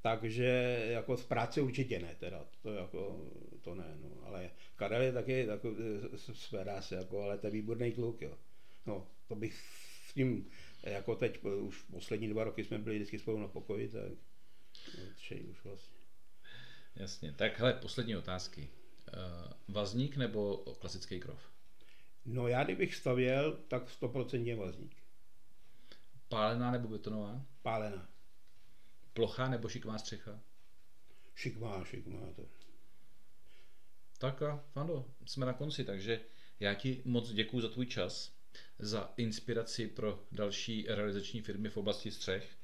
takže 0.02 0.84
jako 0.90 1.16
v 1.16 1.26
práci 1.26 1.60
určitě 1.60 1.98
ne, 1.98 2.16
teda, 2.20 2.46
to 2.62 2.72
jako, 2.72 3.30
to 3.60 3.74
ne, 3.74 3.98
no, 4.02 4.26
ale 4.26 4.50
Karel 4.76 5.02
je 5.02 5.12
taky 5.12 5.46
takový, 5.46 5.76
svedá 6.16 6.82
se, 6.82 6.94
jako, 6.94 7.22
ale 7.22 7.38
to 7.38 7.46
je 7.46 7.50
výborný 7.50 7.92
kluk, 7.92 8.22
jo. 8.22 8.38
No, 8.86 9.06
to 9.28 9.34
bych 9.34 9.54
s 10.06 10.14
ním, 10.14 10.50
jako 10.82 11.16
teď, 11.16 11.44
už 11.44 11.82
poslední 11.82 12.28
dva 12.28 12.44
roky 12.44 12.64
jsme 12.64 12.78
byli 12.78 12.96
vždycky 12.96 13.18
spolu 13.18 13.38
na 13.38 13.48
pokoji, 13.48 13.88
tak 13.88 14.02
no, 14.98 15.04
už 15.50 15.64
vlastně. 15.64 15.96
Jasně, 16.96 17.32
tak 17.32 17.58
hele, 17.58 17.72
poslední 17.72 18.16
otázky. 18.16 18.68
Uh, 19.16 19.52
vazník 19.68 20.16
nebo 20.16 20.56
klasický 20.56 21.20
krov? 21.20 21.51
No 22.24 22.48
já 22.48 22.64
kdybych 22.64 22.94
stavěl, 22.94 23.52
tak 23.68 23.88
100% 24.00 24.56
vazník. 24.56 24.96
Pálená 26.28 26.70
nebo 26.70 26.88
betonová? 26.88 27.46
Pálená. 27.62 28.08
Plochá 29.12 29.48
nebo 29.48 29.68
šikmá 29.68 29.98
střecha? 29.98 30.40
Šikmá, 31.34 31.84
šikmá 31.84 32.32
to. 32.36 32.48
Tak 34.18 34.42
a 34.42 34.64
Fando, 34.72 35.10
jsme 35.26 35.46
na 35.46 35.52
konci, 35.52 35.84
takže 35.84 36.20
já 36.60 36.74
ti 36.74 37.02
moc 37.04 37.32
děkuji 37.32 37.60
za 37.60 37.68
tvůj 37.68 37.86
čas, 37.86 38.34
za 38.78 39.12
inspiraci 39.16 39.88
pro 39.88 40.24
další 40.32 40.86
realizační 40.88 41.40
firmy 41.40 41.68
v 41.68 41.76
oblasti 41.76 42.10
střech. 42.10 42.56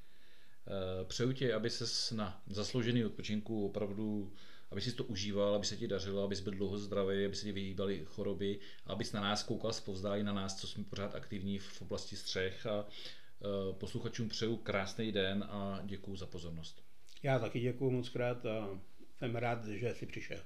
Eh, 0.66 1.04
přeju 1.04 1.32
tě, 1.32 1.54
aby 1.54 1.70
ses 1.70 2.10
na 2.10 2.42
zasloužený 2.46 3.04
odpočinku 3.04 3.66
opravdu 3.66 4.32
aby 4.70 4.80
si 4.80 4.92
to 4.92 5.04
užíval, 5.04 5.54
aby 5.54 5.66
se 5.66 5.76
ti 5.76 5.88
dařilo, 5.88 6.22
abys 6.22 6.40
byl 6.40 6.52
dlouho 6.52 6.78
zdravý, 6.78 7.24
aby 7.24 7.36
se 7.36 7.44
ti 7.44 7.52
vyhýbaly 7.52 8.04
choroby, 8.04 8.58
abys 8.86 9.12
na 9.12 9.20
nás 9.20 9.42
koukal 9.42 9.72
zpovzdálí 9.72 10.22
na 10.22 10.32
nás, 10.32 10.56
co 10.56 10.68
jsme 10.68 10.84
pořád 10.84 11.14
aktivní 11.14 11.58
v 11.58 11.82
oblasti 11.82 12.16
střech 12.16 12.66
a 12.66 12.86
e, 12.88 13.72
posluchačům 13.72 14.28
přeju 14.28 14.56
krásný 14.56 15.12
den 15.12 15.44
a 15.48 15.80
děkuji 15.84 16.16
za 16.16 16.26
pozornost. 16.26 16.84
Já 17.22 17.38
taky 17.38 17.60
děkuji 17.60 17.90
moc 17.90 18.08
krát 18.08 18.46
a 18.46 18.80
jsem 19.18 19.36
rád, 19.36 19.66
že 19.66 19.94
jsi 19.94 20.06
přišel. 20.06 20.40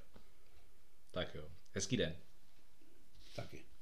Tak 1.11 1.35
jo, 1.35 1.49
hezký 1.71 1.97
den. 1.97 2.15
Taky. 3.35 3.72